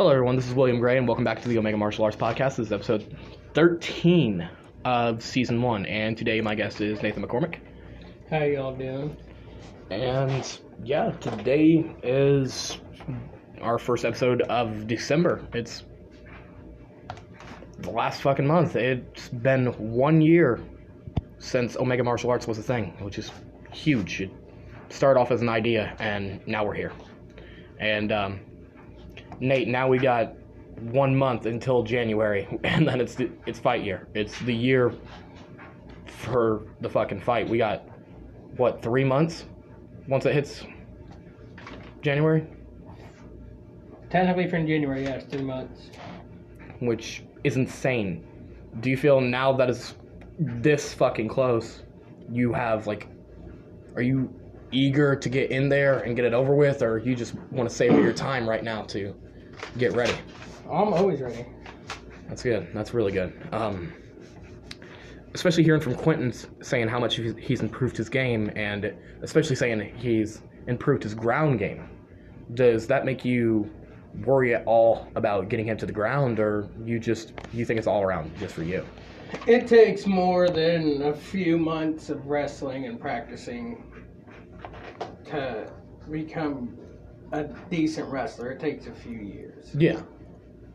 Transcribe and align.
Hello, 0.00 0.12
everyone. 0.12 0.34
This 0.34 0.48
is 0.48 0.54
William 0.54 0.80
Gray, 0.80 0.96
and 0.96 1.06
welcome 1.06 1.24
back 1.24 1.42
to 1.42 1.48
the 1.50 1.58
Omega 1.58 1.76
Martial 1.76 2.06
Arts 2.06 2.16
Podcast. 2.16 2.56
This 2.56 2.68
is 2.68 2.72
episode 2.72 3.18
13 3.52 4.48
of 4.86 5.22
season 5.22 5.60
one, 5.60 5.84
and 5.84 6.16
today 6.16 6.40
my 6.40 6.54
guest 6.54 6.80
is 6.80 7.02
Nathan 7.02 7.22
McCormick. 7.22 7.56
How 8.30 8.44
y'all 8.44 8.74
doing? 8.74 9.14
And 9.90 10.58
yeah, 10.82 11.10
today 11.20 11.84
is 12.02 12.78
our 13.60 13.78
first 13.78 14.06
episode 14.06 14.40
of 14.40 14.86
December. 14.86 15.46
It's 15.52 15.84
the 17.80 17.90
last 17.90 18.22
fucking 18.22 18.46
month. 18.46 18.76
It's 18.76 19.28
been 19.28 19.66
one 19.66 20.22
year 20.22 20.62
since 21.40 21.76
Omega 21.76 22.02
Martial 22.02 22.30
Arts 22.30 22.46
was 22.46 22.56
a 22.56 22.62
thing, 22.62 22.96
which 23.00 23.18
is 23.18 23.30
huge. 23.70 24.22
It 24.22 24.30
started 24.88 25.20
off 25.20 25.30
as 25.30 25.42
an 25.42 25.50
idea, 25.50 25.94
and 25.98 26.40
now 26.46 26.64
we're 26.64 26.72
here. 26.72 26.92
And 27.78 28.12
um, 28.12 28.40
Nate, 29.40 29.68
now 29.68 29.88
we 29.88 29.98
got 29.98 30.34
one 30.80 31.14
month 31.14 31.46
until 31.46 31.82
January, 31.82 32.46
and 32.64 32.86
then 32.86 33.00
it's 33.00 33.14
the, 33.14 33.30
it's 33.46 33.58
fight 33.58 33.84
year. 33.84 34.08
It's 34.14 34.38
the 34.40 34.54
year 34.54 34.92
for 36.06 36.62
the 36.80 36.88
fucking 36.88 37.20
fight. 37.20 37.48
We 37.48 37.58
got 37.58 37.88
what 38.56 38.82
three 38.82 39.04
months 39.04 39.44
once 40.06 40.26
it 40.26 40.34
hits 40.34 40.64
January, 42.02 42.46
Technically 44.10 44.48
from 44.48 44.66
January, 44.66 45.04
yes, 45.04 45.24
three 45.30 45.42
months. 45.42 45.90
which 46.80 47.22
is 47.44 47.56
insane. 47.56 48.24
Do 48.80 48.90
you 48.90 48.96
feel 48.96 49.20
now 49.20 49.52
that 49.52 49.70
it's 49.70 49.94
this 50.38 50.92
fucking 50.94 51.28
close, 51.28 51.82
you 52.30 52.52
have 52.52 52.88
like, 52.88 53.06
are 53.94 54.02
you 54.02 54.32
eager 54.72 55.14
to 55.14 55.28
get 55.28 55.50
in 55.52 55.68
there 55.68 56.00
and 56.00 56.16
get 56.16 56.24
it 56.24 56.32
over 56.34 56.54
with, 56.56 56.82
or 56.82 56.98
you 56.98 57.14
just 57.14 57.34
want 57.52 57.68
to 57.68 57.74
savor 57.74 58.00
your 58.00 58.12
time 58.12 58.48
right 58.48 58.64
now 58.64 58.82
to 58.82 59.14
get 59.78 59.92
ready? 59.94 60.14
I'm 60.66 60.92
always 60.92 61.20
ready. 61.20 61.46
That's 62.28 62.42
good. 62.42 62.68
That's 62.72 62.94
really 62.94 63.12
good. 63.12 63.32
Um, 63.52 63.92
especially 65.34 65.64
hearing 65.64 65.80
from 65.80 65.94
Quentin 65.94 66.32
saying 66.62 66.88
how 66.88 66.98
much 67.00 67.16
he's- 67.16 67.34
he's 67.38 67.60
improved 67.60 67.96
his 67.96 68.08
game, 68.08 68.50
and 68.56 68.92
especially 69.22 69.56
saying 69.56 69.80
he's 69.96 70.42
improved 70.66 71.02
his 71.02 71.14
ground 71.14 71.58
game. 71.58 71.88
Does 72.54 72.86
that 72.88 73.04
make 73.04 73.24
you 73.24 73.70
worry 74.24 74.54
at 74.54 74.64
all 74.66 75.06
about 75.14 75.48
getting 75.48 75.66
him 75.66 75.76
to 75.76 75.86
the 75.86 75.92
ground, 75.92 76.40
or 76.40 76.68
you 76.84 76.98
just 76.98 77.32
you 77.52 77.64
think 77.64 77.78
it's 77.78 77.86
all 77.86 78.02
around 78.02 78.30
just 78.38 78.54
for 78.54 78.62
you? 78.64 78.84
It 79.46 79.68
takes 79.68 80.06
more 80.06 80.48
than 80.48 81.02
a 81.02 81.12
few 81.12 81.56
months 81.56 82.10
of 82.10 82.26
wrestling 82.26 82.86
and 82.86 83.00
practicing 83.00 83.84
to 85.26 85.70
become 86.10 86.76
a 87.32 87.44
decent 87.70 88.08
wrestler. 88.08 88.50
It 88.50 88.60
takes 88.60 88.86
a 88.86 88.92
few 88.92 89.18
years. 89.18 89.70
Yeah, 89.74 90.00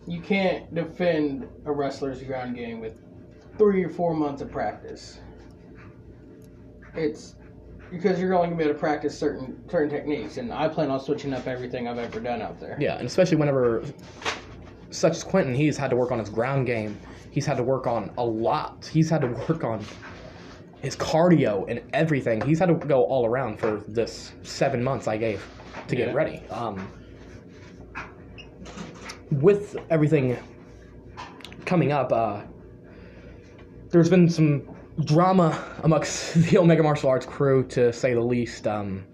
You 0.08 0.22
can't 0.22 0.74
defend 0.74 1.48
a 1.66 1.72
wrestler's 1.72 2.22
ground 2.24 2.56
game 2.56 2.80
with 2.80 2.94
three 3.58 3.84
or 3.84 3.90
four 3.90 4.14
months 4.14 4.42
of 4.42 4.52
practice. 4.52 5.20
It's 6.96 7.36
because 7.92 8.20
you're 8.20 8.34
only 8.34 8.48
gonna 8.48 8.58
be 8.58 8.64
able 8.64 8.74
to 8.74 8.80
practice 8.80 9.18
certain 9.18 9.68
certain 9.70 9.90
techniques, 9.90 10.38
and 10.38 10.52
I 10.54 10.68
plan 10.68 10.90
on 10.90 11.00
switching 11.00 11.34
up 11.34 11.48
everything 11.48 11.88
I've 11.88 11.98
ever 11.98 12.20
done 12.20 12.42
out 12.42 12.60
there. 12.60 12.78
yeah, 12.80 12.98
and 12.98 13.06
especially 13.06 13.38
whenever, 13.38 13.84
such 14.92 15.14
as 15.14 15.24
Quentin, 15.24 15.54
he's 15.54 15.78
had 15.78 15.90
to 15.90 15.96
work 15.96 16.12
on 16.12 16.20
his 16.20 16.30
ground 16.30 16.66
game. 16.68 16.98
He's 17.32 17.46
had 17.46 17.58
to 17.58 17.64
work 17.64 17.86
on 17.86 18.12
a 18.18 18.26
lot. 18.26 18.90
He's 18.92 19.10
had 19.10 19.22
to 19.22 19.28
work 19.50 19.64
on 19.66 19.84
his 20.82 20.96
cardio 20.96 21.70
and 21.70 21.82
everything. 21.94 22.40
He's 22.42 22.60
had 22.60 22.68
to 22.68 22.76
go 22.76 23.04
all 23.04 23.26
around 23.26 23.60
for 23.60 23.82
this 23.88 24.32
seven 24.44 24.84
months 24.84 25.08
I 25.08 25.18
gave 25.18 25.46
to 25.88 25.96
get 25.96 26.10
Yeah. 26.10 26.14
ready. 26.14 26.42
Um, 26.50 26.88
with 29.32 29.76
everything 29.90 30.38
coming 31.66 31.92
up, 31.92 32.12
uh, 32.12 32.42
there's 33.90 34.10
been 34.10 34.30
some 34.30 34.64
drama 35.04 35.64
amongst 35.84 36.34
the 36.52 36.58
Omega 36.58 36.84
Martial 36.84 37.10
Arts 37.10 37.26
crew, 37.26 37.64
to 37.68 37.92
say 37.92 38.14
the 38.14 38.22
least. 38.22 38.68
Um, 38.68 39.06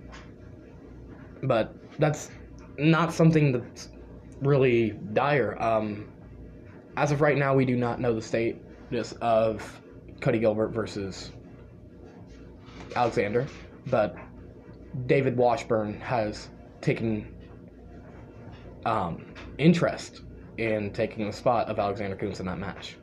but 1.44 1.75
that's 2.00 2.29
not 2.77 3.13
something 3.13 3.51
that's 3.51 3.89
really 4.41 4.91
dire. 5.13 5.61
Um, 5.61 6.07
as 6.97 7.11
of 7.11 7.21
right 7.21 7.38
now, 7.38 7.55
we 7.55 7.66
do 7.66 7.75
not 7.75 8.00
know 8.00 8.13
the 8.13 8.21
status 8.21 9.13
of 9.21 9.81
Cody 10.19 10.39
Gilbert 10.39 10.69
versus 10.69 11.31
Alexander, 12.95 13.47
but 13.88 14.16
David 15.06 15.38
Washburn 15.38 16.00
has 16.02 16.50
taken 16.81 17.34
um, 18.85 19.25
interest 19.57 20.22
in 20.57 20.91
taking 20.91 21.28
the 21.28 21.34
spot 21.34 21.68
of 21.69 21.79
Alexander 21.79 22.16
Coons 22.16 22.40
in 22.40 22.46
that 22.47 22.59
match 22.59 22.97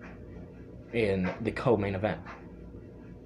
in 0.93 1.31
the 1.43 1.50
co-main 1.50 1.94
event. 1.94 2.21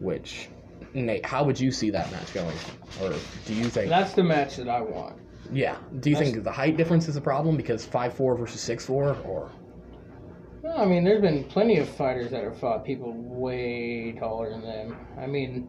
Which, 0.00 0.48
Nate, 0.94 1.24
how 1.24 1.44
would 1.44 1.58
you 1.58 1.70
see 1.70 1.90
that 1.90 2.10
match 2.10 2.32
going? 2.34 2.56
Or 3.00 3.14
do 3.46 3.54
you 3.54 3.64
think? 3.64 3.88
That's 3.88 4.14
the 4.14 4.22
match 4.24 4.56
that 4.56 4.68
I 4.68 4.80
want. 4.80 5.16
Yeah. 5.52 5.76
Do 6.00 6.10
you 6.10 6.16
That's- 6.16 6.32
think 6.32 6.44
the 6.44 6.52
height 6.52 6.76
difference 6.76 7.08
is 7.08 7.16
a 7.16 7.20
problem 7.20 7.56
because 7.56 7.84
five 7.84 8.14
four 8.14 8.36
versus 8.36 8.60
six 8.60 8.86
four, 8.86 9.16
or 9.24 9.50
Well, 10.62 10.78
I 10.80 10.84
mean, 10.86 11.04
there's 11.04 11.20
been 11.20 11.44
plenty 11.44 11.78
of 11.78 11.88
fighters 11.88 12.30
that 12.30 12.42
have 12.44 12.56
fought 12.58 12.84
people 12.84 13.12
way 13.12 14.12
taller 14.18 14.50
than 14.50 14.62
them. 14.62 14.96
I 15.18 15.26
mean, 15.26 15.68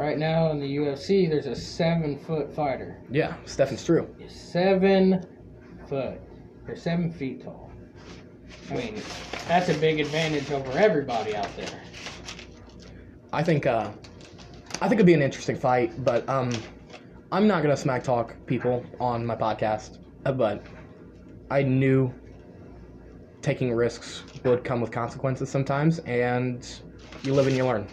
right 0.00 0.16
now 0.16 0.50
in 0.50 0.58
the 0.58 0.76
UFC, 0.78 1.28
there's 1.28 1.44
a 1.44 1.54
seven 1.54 2.18
foot 2.18 2.54
fighter. 2.54 3.02
yeah, 3.10 3.34
Stefan 3.44 3.76
Struve. 3.76 4.08
Seven 4.28 5.22
foot. 5.86 6.18
They're 6.66 6.74
seven 6.74 7.12
feet 7.12 7.44
tall. 7.44 7.70
I 8.70 8.74
mean, 8.74 9.02
that's 9.46 9.68
a 9.68 9.74
big 9.74 10.00
advantage 10.00 10.50
over 10.52 10.72
everybody 10.78 11.36
out 11.36 11.54
there. 11.54 11.82
I 13.32 13.42
think 13.42 13.66
uh, 13.66 13.90
I 14.80 14.88
think 14.88 14.94
it'd 14.94 15.06
be 15.06 15.12
an 15.12 15.20
interesting 15.20 15.56
fight, 15.56 16.02
but 16.02 16.26
um, 16.30 16.50
I'm 17.30 17.46
not 17.46 17.62
gonna 17.62 17.76
smack 17.76 18.02
talk 18.02 18.34
people 18.46 18.82
on 19.00 19.26
my 19.26 19.36
podcast, 19.36 19.98
uh, 20.24 20.32
but 20.32 20.64
I 21.50 21.62
knew 21.62 22.12
taking 23.42 23.74
risks 23.74 24.22
would 24.44 24.64
come 24.64 24.80
with 24.80 24.92
consequences 24.92 25.50
sometimes, 25.50 25.98
and 26.00 26.66
you 27.22 27.34
live 27.34 27.46
and 27.48 27.56
you 27.56 27.66
learn. 27.66 27.86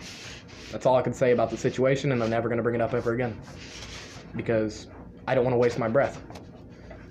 That's 0.72 0.85
all 0.85 0.95
I 0.95 1.01
can 1.01 1.13
say 1.13 1.31
about 1.31 1.50
the 1.50 1.57
situation, 1.57 2.11
and 2.11 2.22
I'm 2.22 2.29
never 2.29 2.50
gonna 2.50 2.63
bring 2.63 2.75
it 2.75 2.81
up 2.81 2.94
ever 2.94 3.13
again 3.13 3.39
because 4.35 4.88
I 5.28 5.35
don't 5.35 5.44
want 5.44 5.53
to 5.53 5.57
waste 5.57 5.79
my 5.79 5.88
breath. 5.88 6.22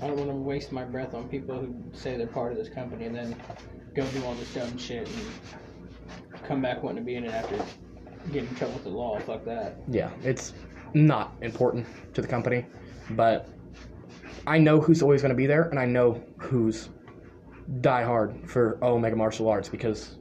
I 0.02 0.06
don't 0.06 0.16
want 0.16 0.30
to 0.30 0.36
waste 0.36 0.72
my 0.72 0.84
breath 0.84 1.14
on 1.14 1.28
people 1.28 1.58
who 1.58 1.74
say 1.92 2.16
they're 2.16 2.26
part 2.26 2.52
of 2.52 2.58
this 2.58 2.68
company 2.68 3.06
and 3.06 3.14
then 3.14 3.36
go 3.94 4.04
do 4.06 4.22
all 4.24 4.34
this 4.34 4.52
dumb 4.52 4.76
shit 4.76 5.08
and 5.08 6.44
come 6.44 6.60
back 6.60 6.82
wanting 6.82 7.02
to 7.02 7.06
be 7.06 7.16
in 7.16 7.24
it 7.24 7.32
after 7.32 7.56
getting 8.30 8.48
in 8.48 8.54
trouble 8.56 8.74
with 8.74 8.84
the 8.84 8.90
law. 8.90 9.18
Fuck 9.20 9.44
that. 9.46 9.76
yeah, 9.88 10.10
it's 10.22 10.52
not 10.94 11.34
important 11.40 11.86
to 12.14 12.20
the 12.20 12.28
company, 12.28 12.66
but 13.10 13.48
I 14.46 14.58
know 14.58 14.80
who's 14.80 15.02
always 15.02 15.22
going 15.22 15.30
to 15.30 15.36
be 15.36 15.46
there, 15.46 15.68
and 15.70 15.78
I 15.78 15.86
know 15.86 16.22
who's 16.38 16.90
die 17.80 18.04
hard 18.04 18.48
for 18.48 18.78
oh, 18.82 18.94
Omega 18.94 19.16
Martial 19.16 19.48
Arts 19.48 19.68
because 19.68 20.16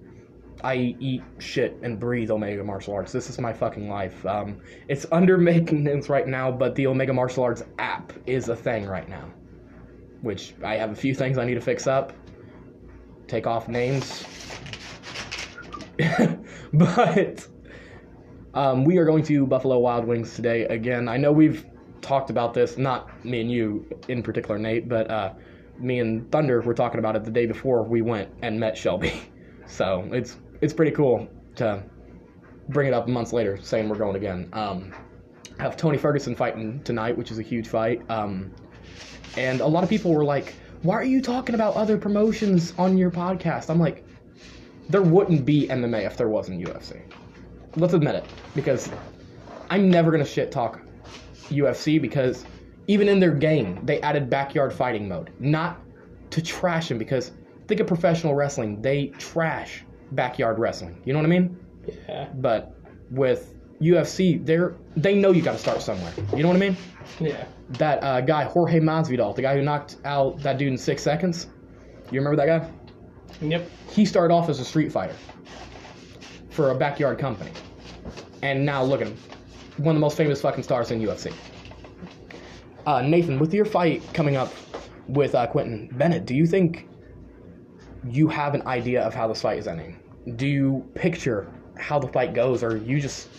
I 0.65 0.95
eat 0.99 1.21
shit 1.37 1.77
and 1.83 1.99
breathe 1.99 2.31
Omega 2.31 2.63
Martial 2.63 2.95
Arts. 2.95 3.11
This 3.11 3.29
is 3.29 3.39
my 3.39 3.53
fucking 3.53 3.87
life. 3.87 4.25
Um, 4.25 4.57
it's 4.87 5.05
under 5.11 5.37
maintenance 5.51 6.09
right 6.09 6.27
now, 6.27 6.51
but 6.51 6.73
the 6.73 6.87
Omega 6.87 7.13
Martial 7.13 7.43
Arts 7.43 7.61
app 7.77 8.11
is 8.25 8.49
a 8.49 8.55
thing 8.55 8.87
right 8.87 9.07
now, 9.07 9.29
which 10.21 10.55
I 10.63 10.75
have 10.77 10.89
a 10.89 10.95
few 10.95 11.13
things 11.13 11.37
I 11.37 11.45
need 11.45 11.53
to 11.53 11.61
fix 11.61 11.85
up. 11.85 12.13
Take 13.27 13.45
off 13.45 13.67
names. 13.67 14.25
but 16.73 17.47
um, 18.55 18.85
we 18.85 18.97
are 18.97 19.05
going 19.05 19.23
to 19.25 19.45
Buffalo 19.45 19.77
Wild 19.77 20.05
Wings 20.05 20.33
today 20.33 20.65
again. 20.65 21.07
I 21.07 21.17
know 21.17 21.31
we've 21.31 21.63
talked 22.01 22.31
about 22.31 22.55
this, 22.55 22.75
not 22.75 23.23
me 23.23 23.41
and 23.41 23.51
you 23.51 23.87
in 24.07 24.23
particular, 24.23 24.57
Nate, 24.57 24.89
but 24.89 25.11
uh, 25.11 25.33
me 25.77 25.99
and 25.99 26.31
Thunder 26.31 26.59
were 26.61 26.73
talking 26.73 26.97
about 26.97 27.15
it 27.15 27.23
the 27.23 27.29
day 27.29 27.45
before 27.45 27.83
we 27.83 28.01
went 28.01 28.31
and 28.41 28.59
met 28.59 28.75
Shelby. 28.75 29.13
So 29.67 30.07
it's 30.11 30.37
it's 30.61 30.73
pretty 30.73 30.91
cool 30.91 31.27
to 31.55 31.83
bring 32.69 32.87
it 32.87 32.93
up 32.93 33.07
months 33.07 33.33
later, 33.33 33.57
saying 33.61 33.89
we're 33.89 33.97
going 33.97 34.15
again. 34.15 34.49
Um, 34.53 34.93
have 35.59 35.77
Tony 35.77 35.97
Ferguson 35.97 36.35
fighting 36.35 36.81
tonight, 36.83 37.17
which 37.17 37.31
is 37.31 37.39
a 37.39 37.41
huge 37.41 37.67
fight. 37.67 38.01
Um, 38.09 38.51
and 39.37 39.61
a 39.61 39.67
lot 39.67 39.83
of 39.83 39.89
people 39.89 40.13
were 40.13 40.25
like, 40.25 40.53
"Why 40.81 40.95
are 40.95 41.03
you 41.03 41.21
talking 41.21 41.55
about 41.55 41.75
other 41.75 41.97
promotions 41.97 42.73
on 42.77 42.97
your 42.97 43.11
podcast?" 43.11 43.69
I'm 43.69 43.79
like, 43.79 44.05
there 44.89 45.01
wouldn't 45.01 45.45
be 45.45 45.67
MMA 45.67 46.05
if 46.05 46.17
there 46.17 46.29
wasn't 46.29 46.61
UFC. 46.61 47.01
Let's 47.75 47.93
admit 47.93 48.15
it, 48.15 48.25
because 48.55 48.89
I'm 49.69 49.89
never 49.89 50.11
gonna 50.11 50.25
shit 50.25 50.51
talk 50.51 50.81
UFC 51.49 52.01
because 52.01 52.45
even 52.87 53.07
in 53.09 53.19
their 53.19 53.33
game 53.33 53.79
they 53.85 53.99
added 54.01 54.29
backyard 54.29 54.73
fighting 54.73 55.07
mode, 55.07 55.31
not 55.39 55.79
to 56.31 56.41
trash 56.41 56.89
them 56.89 56.97
because 56.97 57.31
think 57.67 57.79
of 57.79 57.87
professional 57.87 58.35
wrestling, 58.35 58.81
they 58.81 59.07
trash 59.17 59.83
backyard 60.11 60.59
wrestling. 60.59 61.01
You 61.05 61.13
know 61.13 61.19
what 61.19 61.25
I 61.25 61.29
mean? 61.29 61.57
Yeah. 62.07 62.29
But 62.35 62.75
with 63.11 63.55
UFC, 63.81 64.43
they're 64.45 64.75
they 64.95 65.15
know 65.15 65.31
you 65.31 65.41
got 65.41 65.53
to 65.53 65.57
start 65.59 65.81
somewhere. 65.81 66.13
You 66.35 66.43
know 66.43 66.49
what 66.49 66.57
I 66.57 66.59
mean? 66.59 66.77
Yeah. 67.19 67.45
That 67.71 68.03
uh, 68.03 68.21
guy 68.21 68.43
Jorge 68.45 68.79
Masvidal, 68.79 69.35
the 69.35 69.41
guy 69.41 69.55
who 69.55 69.61
knocked 69.61 69.97
out 70.05 70.39
that 70.41 70.57
dude 70.57 70.69
in 70.69 70.77
six 70.77 71.01
seconds, 71.03 71.47
You 72.11 72.19
remember 72.19 72.37
that 72.37 72.45
guy? 72.45 72.71
Yep. 73.41 73.69
He 73.89 74.05
started 74.05 74.33
off 74.33 74.49
as 74.49 74.59
a 74.59 74.65
street 74.65 74.91
fighter 74.91 75.15
for 76.49 76.71
a 76.71 76.75
backyard 76.75 77.19
company. 77.19 77.51
And 78.41 78.65
now 78.65 78.83
look 78.83 79.01
at 79.01 79.07
him. 79.07 79.17
One 79.77 79.95
of 79.95 79.95
the 79.95 80.01
most 80.01 80.15
famous 80.15 80.41
fucking 80.41 80.63
stars 80.63 80.91
in 80.91 81.01
UFC. 81.01 81.33
Uh, 82.85 83.01
Nathan, 83.01 83.39
with 83.39 83.53
your 83.53 83.65
fight 83.65 84.01
coming 84.13 84.35
up 84.35 84.53
with 85.07 85.35
uh, 85.35 85.47
Quentin 85.47 85.89
Bennett, 85.93 86.25
do 86.25 86.35
you 86.35 86.45
think 86.45 86.87
you 88.09 88.27
have 88.27 88.53
an 88.53 88.65
idea 88.67 89.01
of 89.03 89.13
how 89.13 89.27
this 89.27 89.41
fight 89.41 89.57
is 89.59 89.67
ending? 89.67 89.97
Do 90.35 90.47
you 90.47 90.85
picture 90.95 91.51
how 91.77 91.99
the 91.99 92.07
fight 92.07 92.33
goes, 92.33 92.63
or 92.63 92.77
you 92.77 92.99
just 92.99 93.29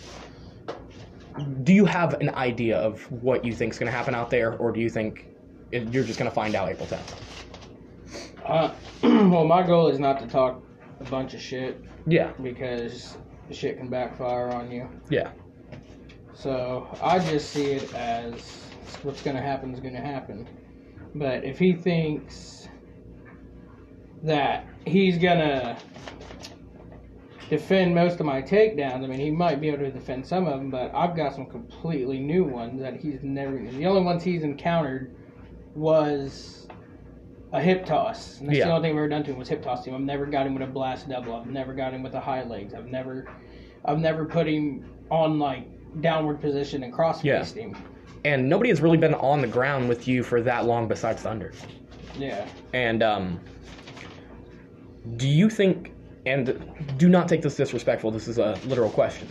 do 1.64 1.72
you 1.72 1.84
have 1.84 2.14
an 2.14 2.30
idea 2.30 2.78
of 2.78 3.00
what 3.10 3.44
you 3.44 3.52
think 3.52 3.72
is 3.72 3.78
going 3.78 3.90
to 3.90 3.96
happen 3.96 4.14
out 4.14 4.30
there, 4.30 4.56
or 4.56 4.72
do 4.72 4.80
you 4.80 4.88
think 4.88 5.26
it, 5.70 5.92
you're 5.92 6.04
just 6.04 6.18
going 6.18 6.30
to 6.30 6.34
find 6.34 6.54
out 6.54 6.68
April 6.70 6.86
10th? 6.86 7.14
Uh, 8.44 8.74
well, 9.02 9.44
my 9.44 9.62
goal 9.66 9.88
is 9.88 9.98
not 9.98 10.18
to 10.20 10.26
talk 10.26 10.62
a 11.00 11.04
bunch 11.04 11.34
of 11.34 11.40
shit 11.40 11.80
Yeah, 12.06 12.32
because 12.42 13.16
shit 13.50 13.76
can 13.76 13.88
backfire 13.88 14.48
on 14.48 14.70
you. 14.70 14.88
yeah, 15.10 15.32
So 16.34 16.86
I 17.02 17.18
just 17.18 17.50
see 17.50 17.72
it 17.72 17.92
as 17.94 18.66
what's 19.02 19.22
going 19.22 19.36
to 19.36 19.42
happen 19.42 19.74
is 19.74 19.80
going 19.80 19.94
to 19.94 20.00
happen. 20.00 20.48
But 21.14 21.44
if 21.44 21.58
he 21.58 21.72
thinks 21.74 22.55
that 24.26 24.64
he's 24.84 25.18
to 25.18 25.76
defend 27.48 27.94
most 27.94 28.18
of 28.20 28.26
my 28.26 28.42
takedowns, 28.42 29.04
I 29.04 29.06
mean, 29.06 29.20
he 29.20 29.30
might 29.30 29.60
be 29.60 29.68
able 29.68 29.78
to 29.78 29.90
defend 29.90 30.26
some 30.26 30.46
of 30.46 30.58
them, 30.58 30.70
but 30.70 30.92
I've 30.94 31.16
got 31.16 31.34
some 31.34 31.46
completely 31.46 32.18
new 32.18 32.44
ones 32.44 32.80
that 32.80 32.96
he's 32.96 33.22
never. 33.22 33.56
The 33.58 33.86
only 33.86 34.02
ones 34.02 34.22
he's 34.24 34.42
encountered 34.42 35.14
was 35.74 36.66
a 37.52 37.60
hip 37.60 37.86
toss. 37.86 38.40
And 38.40 38.48
that's 38.48 38.58
Yeah. 38.58 38.66
the 38.66 38.72
only 38.72 38.88
thing 38.88 38.96
I've 38.96 38.98
ever 38.98 39.08
done 39.08 39.22
to 39.24 39.30
him 39.30 39.38
was 39.38 39.48
hip 39.48 39.62
toss 39.62 39.84
to 39.84 39.90
him. 39.90 39.94
I've 39.96 40.00
never 40.02 40.26
got 40.26 40.46
him 40.46 40.54
with 40.54 40.68
a 40.68 40.72
blast 40.72 41.08
double. 41.08 41.34
I've 41.36 41.46
never 41.46 41.72
got 41.72 41.94
him 41.94 42.02
with 42.02 42.12
the 42.12 42.20
high 42.20 42.42
legs. 42.42 42.74
I've 42.74 42.86
never, 42.86 43.26
I've 43.84 44.00
never 44.00 44.24
put 44.24 44.48
him 44.48 44.84
on 45.10 45.38
like 45.38 45.68
downward 46.00 46.40
position 46.40 46.82
and 46.82 46.92
cross 46.92 47.22
Yeah. 47.24 47.44
him. 47.44 47.74
and 48.24 48.48
nobody 48.48 48.70
has 48.70 48.80
really 48.80 48.98
been 48.98 49.14
on 49.14 49.40
the 49.40 49.46
ground 49.46 49.88
with 49.88 50.08
you 50.08 50.24
for 50.24 50.42
that 50.42 50.64
long 50.66 50.88
besides 50.88 51.22
Thunder. 51.22 51.52
Yeah. 52.18 52.44
And 52.72 53.00
um, 53.04 53.38
do 55.16 55.28
you 55.28 55.48
think, 55.48 55.92
and 56.26 56.98
do 56.98 57.08
not 57.08 57.28
take 57.28 57.42
this 57.42 57.56
disrespectful, 57.56 58.10
this 58.10 58.26
is 58.28 58.38
a 58.38 58.58
literal 58.66 58.90
question. 58.90 59.28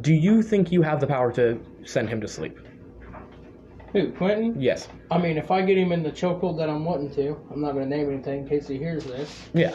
Do 0.00 0.12
you 0.12 0.42
think 0.42 0.70
you 0.70 0.82
have 0.82 1.00
the 1.00 1.06
power 1.06 1.32
to 1.32 1.60
send 1.84 2.08
him 2.08 2.20
to 2.20 2.28
sleep? 2.28 2.58
Who, 3.92 4.12
Quentin? 4.12 4.60
Yes. 4.60 4.88
I 5.10 5.18
mean, 5.18 5.38
if 5.38 5.50
I 5.50 5.62
get 5.62 5.78
him 5.78 5.92
in 5.92 6.02
the 6.02 6.10
chokehold 6.10 6.58
that 6.58 6.68
I'm 6.68 6.84
wanting 6.84 7.10
to, 7.14 7.36
I'm 7.50 7.60
not 7.60 7.72
going 7.72 7.88
to 7.88 7.96
name 7.96 8.12
anything 8.12 8.40
in 8.42 8.48
case 8.48 8.68
he 8.68 8.76
hears 8.76 9.04
this, 9.04 9.48
Yeah. 9.54 9.74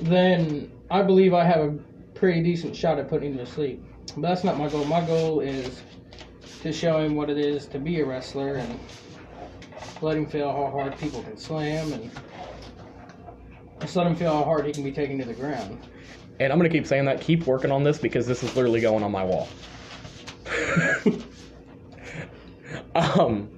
then 0.00 0.72
I 0.90 1.02
believe 1.02 1.32
I 1.34 1.44
have 1.44 1.60
a 1.60 1.70
pretty 2.14 2.42
decent 2.42 2.74
shot 2.74 2.98
at 2.98 3.08
putting 3.08 3.32
him 3.32 3.38
to 3.38 3.46
sleep. 3.46 3.82
But 4.16 4.22
that's 4.22 4.44
not 4.44 4.58
my 4.58 4.68
goal. 4.68 4.84
My 4.84 5.06
goal 5.06 5.40
is 5.40 5.82
to 6.62 6.72
show 6.72 6.98
him 6.98 7.14
what 7.14 7.30
it 7.30 7.38
is 7.38 7.66
to 7.66 7.78
be 7.78 8.00
a 8.00 8.04
wrestler 8.04 8.56
and 8.56 8.78
let 10.02 10.16
him 10.16 10.26
feel 10.26 10.50
how 10.50 10.70
hard 10.70 10.98
people 10.98 11.22
can 11.22 11.36
slam 11.36 11.92
and 11.92 12.10
just 13.84 13.96
let 13.96 14.06
him 14.06 14.16
feel 14.16 14.32
how 14.32 14.44
hard 14.44 14.66
he 14.66 14.72
can 14.72 14.82
be 14.82 14.92
taken 14.92 15.18
to 15.18 15.24
the 15.24 15.34
ground. 15.34 15.78
And 16.40 16.52
I'm 16.52 16.58
going 16.58 16.70
to 16.70 16.76
keep 16.76 16.86
saying 16.86 17.04
that. 17.04 17.20
Keep 17.20 17.46
working 17.46 17.70
on 17.70 17.84
this 17.84 17.98
because 17.98 18.26
this 18.26 18.42
is 18.42 18.56
literally 18.56 18.80
going 18.80 19.04
on 19.04 19.12
my 19.12 19.22
wall. 19.24 19.48
um, 22.94 23.48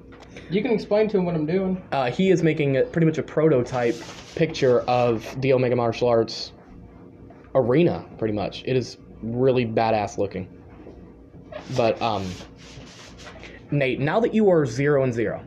You 0.51 0.63
can 0.63 0.73
explain 0.73 1.09
to 1.09 1.19
him 1.19 1.25
what 1.25 1.35
I'm 1.35 1.47
doing. 1.47 1.83
uh, 1.93 2.11
he 2.11 2.31
is 2.31 2.43
making 2.43 2.77
a, 2.77 2.83
pretty 2.83 3.07
much 3.07 3.19
a 3.19 3.23
prototype 3.23 3.97
picture 4.35 4.81
of 4.83 5.41
the 5.41 5.53
Omega 5.53 5.75
Martial 5.77 6.09
Arts 6.09 6.53
arena, 7.55 8.05
pretty 8.19 8.35
much. 8.35 8.63
It 8.67 8.77
is 8.77 8.99
really 9.23 9.65
badass 9.65 10.19
looking. 10.19 10.49
But, 11.77 12.01
um, 12.03 12.27
Nate, 13.71 14.01
now 14.01 14.21
that 14.21 14.35
you 14.35 14.51
are 14.51 14.67
zero 14.67 15.03
and 15.05 15.15
zero, 15.15 15.43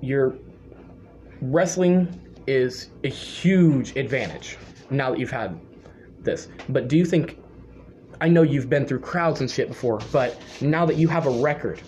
you're 0.00 0.36
wrestling 1.40 2.18
is 2.52 2.90
a 3.04 3.08
huge 3.08 3.96
advantage 3.96 4.58
now 4.90 5.10
that 5.10 5.18
you've 5.18 5.30
had 5.30 5.58
this. 6.20 6.48
But 6.68 6.88
do 6.88 6.96
you 6.96 7.04
think, 7.04 7.38
I 8.20 8.28
know 8.28 8.42
you've 8.42 8.68
been 8.68 8.86
through 8.86 9.00
crowds 9.00 9.40
and 9.40 9.50
shit 9.50 9.68
before, 9.68 10.00
but 10.12 10.38
now 10.60 10.84
that 10.86 10.96
you 10.96 11.08
have 11.08 11.26
a 11.26 11.30
record, 11.30 11.80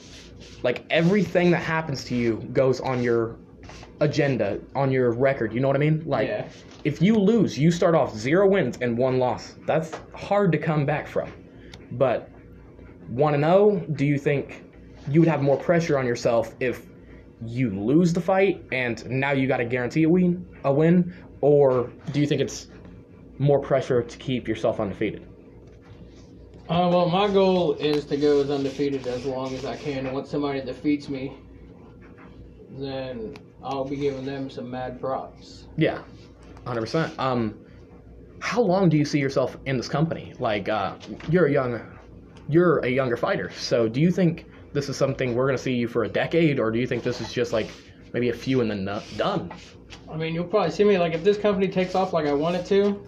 like 0.62 0.84
everything 0.90 1.50
that 1.50 1.62
happens 1.62 2.04
to 2.04 2.14
you 2.16 2.36
goes 2.52 2.80
on 2.80 3.02
your 3.02 3.36
agenda, 4.00 4.60
on 4.74 4.90
your 4.90 5.12
record. 5.12 5.52
You 5.52 5.60
know 5.60 5.68
what 5.68 5.76
I 5.76 5.80
mean? 5.80 6.02
Like, 6.06 6.28
Yeah. 6.28 6.46
if 6.84 7.00
you 7.00 7.14
lose, 7.14 7.58
you 7.58 7.70
start 7.70 7.94
off 7.94 8.16
zero 8.16 8.48
wins 8.48 8.78
and 8.80 8.96
one 8.98 9.18
loss. 9.18 9.54
That's 9.66 9.92
hard 10.14 10.50
to 10.52 10.58
come 10.58 10.84
back 10.84 11.06
from. 11.06 11.30
But 11.92 12.28
want 13.08 13.34
to 13.34 13.38
know? 13.40 13.84
Do 13.92 14.04
you 14.04 14.18
think 14.18 14.64
you 15.10 15.20
would 15.20 15.28
have 15.28 15.42
more 15.42 15.56
pressure 15.56 15.98
on 15.98 16.06
yourself 16.06 16.54
if 16.60 16.86
you 17.46 17.70
lose 17.70 18.12
the 18.12 18.20
fight 18.20 18.64
and 18.72 19.04
now 19.08 19.32
you 19.32 19.46
got 19.46 19.58
to 19.58 19.64
guarantee 19.64 20.04
a 20.04 20.08
win, 20.08 20.46
a 20.64 20.72
win, 20.72 21.14
or 21.40 21.90
do 22.12 22.20
you 22.20 22.26
think 22.26 22.40
it's 22.40 22.68
more 23.38 23.60
pressure 23.60 24.02
to 24.02 24.18
keep 24.18 24.48
yourself 24.48 24.80
undefeated? 24.80 25.26
Uh, 26.68 26.88
well, 26.90 27.10
my 27.10 27.28
goal 27.28 27.74
is 27.74 28.06
to 28.06 28.16
go 28.16 28.40
as 28.40 28.50
undefeated 28.50 29.06
as 29.06 29.26
long 29.26 29.54
as 29.54 29.66
I 29.66 29.76
can. 29.76 30.06
And 30.06 30.14
once 30.14 30.30
somebody 30.30 30.62
defeats 30.62 31.10
me, 31.10 31.36
then 32.70 33.36
I'll 33.62 33.84
be 33.84 33.96
giving 33.96 34.24
them 34.24 34.48
some 34.48 34.70
mad 34.70 35.00
props. 35.00 35.66
Yeah, 35.76 36.02
hundred 36.66 36.80
percent. 36.80 37.18
Um, 37.18 37.58
how 38.40 38.62
long 38.62 38.88
do 38.88 38.96
you 38.96 39.04
see 39.04 39.18
yourself 39.18 39.58
in 39.66 39.76
this 39.76 39.88
company? 39.88 40.32
Like, 40.38 40.68
uh, 40.68 40.96
you're 41.28 41.46
a 41.46 41.52
young, 41.52 41.80
you're 42.48 42.78
a 42.78 42.88
younger 42.88 43.16
fighter. 43.16 43.50
So, 43.50 43.88
do 43.88 44.00
you 44.00 44.10
think 44.10 44.46
this 44.74 44.88
is 44.88 44.96
something 44.96 45.34
we're 45.34 45.46
gonna 45.46 45.56
see 45.56 45.72
you 45.72 45.88
for 45.88 46.04
a 46.04 46.08
decade, 46.08 46.58
or 46.58 46.70
do 46.70 46.78
you 46.78 46.86
think 46.86 47.02
this 47.02 47.20
is 47.22 47.32
just 47.32 47.52
like 47.52 47.68
maybe 48.12 48.28
a 48.28 48.34
few 48.34 48.60
and 48.60 48.70
then 48.70 48.84
done? 49.16 49.50
I 50.10 50.16
mean, 50.16 50.34
you'll 50.34 50.44
probably 50.44 50.72
see 50.72 50.84
me 50.84 50.98
like 50.98 51.14
if 51.14 51.24
this 51.24 51.38
company 51.38 51.68
takes 51.68 51.94
off 51.94 52.12
like 52.12 52.26
I 52.26 52.34
want 52.34 52.56
it 52.56 52.66
to, 52.66 53.00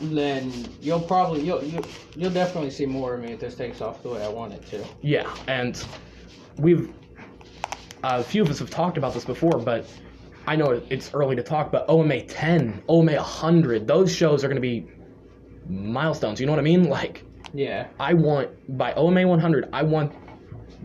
then 0.00 0.50
you'll 0.80 1.00
probably 1.00 1.42
you'll 1.42 1.62
you'll, 1.62 1.86
you'll 2.16 2.32
definitely 2.32 2.70
see 2.70 2.86
more 2.86 3.14
of 3.14 3.20
me 3.20 3.32
if 3.32 3.40
this 3.40 3.54
takes 3.54 3.82
off 3.82 4.02
the 4.02 4.08
way 4.08 4.24
I 4.24 4.28
want 4.28 4.54
it 4.54 4.66
to. 4.68 4.84
Yeah, 5.02 5.32
and 5.46 5.84
we've 6.56 6.92
a 8.02 8.24
few 8.24 8.42
of 8.42 8.50
us 8.50 8.58
have 8.58 8.70
talked 8.70 8.96
about 8.96 9.12
this 9.12 9.26
before, 9.26 9.58
but 9.58 9.86
I 10.46 10.56
know 10.56 10.82
it's 10.88 11.12
early 11.12 11.36
to 11.36 11.42
talk. 11.42 11.70
But 11.70 11.84
OMA 11.88 12.22
10, 12.22 12.82
OMA 12.88 13.14
100, 13.16 13.86
those 13.86 14.14
shows 14.14 14.42
are 14.42 14.48
gonna 14.48 14.60
be 14.60 14.86
milestones. 15.68 16.40
You 16.40 16.46
know 16.46 16.52
what 16.52 16.60
I 16.60 16.62
mean? 16.62 16.88
Like. 16.88 17.24
Yeah, 17.54 17.86
I 18.00 18.12
want 18.14 18.50
by 18.76 18.92
OMA 18.94 19.26
100, 19.26 19.68
I 19.72 19.82
want 19.82 20.12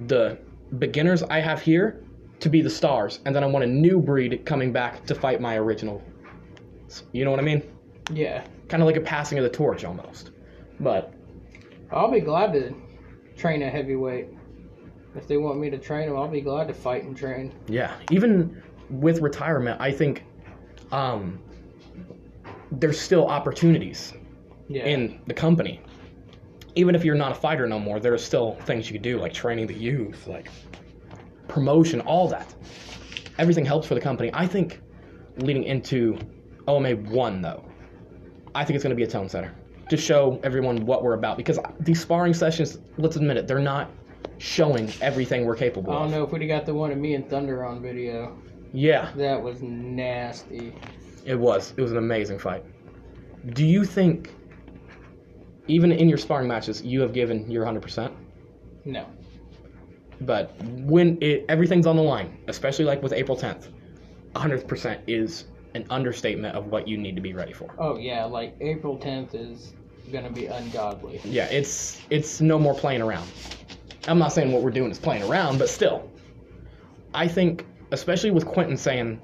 the 0.07 0.38
beginners 0.77 1.23
I 1.23 1.39
have 1.39 1.61
here 1.61 2.03
to 2.39 2.49
be 2.49 2.61
the 2.61 2.69
stars, 2.69 3.19
and 3.25 3.35
then 3.35 3.43
I 3.43 3.47
want 3.47 3.65
a 3.65 3.67
new 3.67 3.99
breed 3.99 4.45
coming 4.45 4.71
back 4.71 5.05
to 5.07 5.15
fight 5.15 5.41
my 5.41 5.57
original. 5.57 6.01
You 7.11 7.25
know 7.25 7.31
what 7.31 7.39
I 7.39 7.43
mean? 7.43 7.63
yeah. 8.13 8.43
Kind 8.69 8.83
of 8.83 8.88
like 8.88 8.97
a 8.97 9.01
passing 9.01 9.38
of 9.39 9.43
the 9.43 9.49
torch 9.49 9.83
almost. 9.83 10.29
But 10.79 11.11
I'll 11.91 12.11
be 12.11 12.19
glad 12.19 12.53
to 12.53 12.73
train 13.35 13.63
a 13.63 13.69
heavyweight. 13.69 14.27
If 15.15 15.27
they 15.27 15.38
want 15.38 15.59
me 15.59 15.71
to 15.71 15.77
train 15.79 16.07
them, 16.07 16.15
I'll 16.17 16.27
be 16.27 16.41
glad 16.41 16.67
to 16.67 16.73
fight 16.75 17.03
and 17.03 17.17
train. 17.17 17.51
yeah, 17.67 17.95
even 18.11 18.61
with 18.91 19.21
retirement, 19.21 19.81
I 19.81 19.91
think 19.91 20.23
um, 20.91 21.39
there's 22.71 22.99
still 22.99 23.27
opportunities 23.27 24.13
Yeah. 24.67 24.85
in 24.85 25.19
the 25.25 25.33
company. 25.33 25.81
Even 26.75 26.95
if 26.95 27.03
you're 27.03 27.15
not 27.15 27.31
a 27.31 27.35
fighter 27.35 27.67
no 27.67 27.79
more, 27.79 27.99
there 27.99 28.13
are 28.13 28.17
still 28.17 28.53
things 28.65 28.88
you 28.88 28.93
could 28.93 29.01
do, 29.01 29.19
like 29.19 29.33
training 29.33 29.67
the 29.67 29.73
youth, 29.73 30.27
like 30.27 30.49
promotion, 31.47 32.01
all 32.01 32.27
that. 32.27 32.53
Everything 33.38 33.65
helps 33.65 33.88
for 33.88 33.95
the 33.95 34.01
company. 34.01 34.29
I 34.33 34.45
think 34.45 34.81
leading 35.38 35.63
into 35.63 36.17
OMA 36.67 36.95
1, 36.95 37.41
though, 37.41 37.63
I 38.53 38.63
think 38.65 38.75
it's 38.75 38.83
going 38.83 38.91
to 38.91 38.95
be 38.95 39.03
a 39.03 39.07
tone 39.07 39.29
setter 39.29 39.53
to 39.89 39.97
show 39.97 40.39
everyone 40.43 40.85
what 40.85 41.03
we're 41.03 41.13
about. 41.13 41.38
Because 41.38 41.57
these 41.79 41.99
sparring 42.01 42.33
sessions, 42.33 42.77
let's 42.97 43.15
admit 43.15 43.38
it, 43.38 43.47
they're 43.47 43.59
not 43.59 43.89
showing 44.38 44.89
everything 45.01 45.43
we're 45.45 45.55
capable 45.55 45.91
I 45.91 45.99
don't 45.99 46.11
know 46.11 46.23
if 46.23 46.31
we'd 46.31 46.41
have 46.43 46.47
got 46.49 46.65
the 46.65 46.73
one 46.73 46.91
of 46.91 46.97
me 46.97 47.15
and 47.15 47.29
Thunder 47.29 47.65
on 47.65 47.81
video. 47.81 48.38
Yeah, 48.71 49.11
That 49.15 49.41
was 49.41 49.61
nasty. 49.61 50.73
it 51.25 51.35
was. 51.35 51.73
It 51.75 51.81
was 51.81 51.91
an 51.91 51.97
amazing 51.97 52.38
fight. 52.39 52.63
Do 53.53 53.65
you 53.65 53.83
think, 53.83 54.33
even 55.69 55.91
in 55.91 56.09
your 56.09 56.17
sparring 56.17 56.47
matches, 56.47 56.81
you 56.81 57.01
have 57.01 57.13
given 57.13 57.49
your 57.49 57.65
100%? 57.65 58.11
No. 58.85 59.05
But 60.21 60.53
when 60.63 61.17
it, 61.21 61.45
everything's 61.47 61.88
on 61.88 61.95
the 61.95 62.01
line, 62.01 62.38
especially 62.47 62.85
like 62.85 63.01
with 63.01 63.13
April 63.13 63.38
10th, 63.38 63.69
100% 64.35 64.99
is 65.07 65.45
an 65.75 65.85
understatement 65.89 66.55
of 66.55 66.67
what 66.67 66.88
you 66.88 66.97
need 66.97 67.15
to 67.15 67.21
be 67.21 67.33
ready 67.33 67.53
for. 67.53 67.73
Oh 67.77 67.97
yeah, 67.97 68.25
like 68.25 68.55
April 68.59 68.97
10th 68.97 69.35
is 69.35 69.73
gonna 70.11 70.31
be 70.31 70.47
ungodly. 70.47 71.21
Yeah, 71.23 71.45
it's 71.45 72.01
it's 72.09 72.41
no 72.41 72.57
more 72.57 72.73
playing 72.73 73.01
around. 73.01 73.29
I'm 74.07 74.17
not 74.17 74.33
saying 74.33 74.51
what 74.51 74.63
we're 74.63 74.71
doing 74.71 74.89
is 74.89 74.97
playing 74.97 75.23
around, 75.23 75.59
but 75.59 75.69
still, 75.69 76.09
I 77.13 77.27
think, 77.27 77.65
especially 77.91 78.31
with 78.31 78.45
Quentin 78.45 78.77
saying 78.77 79.21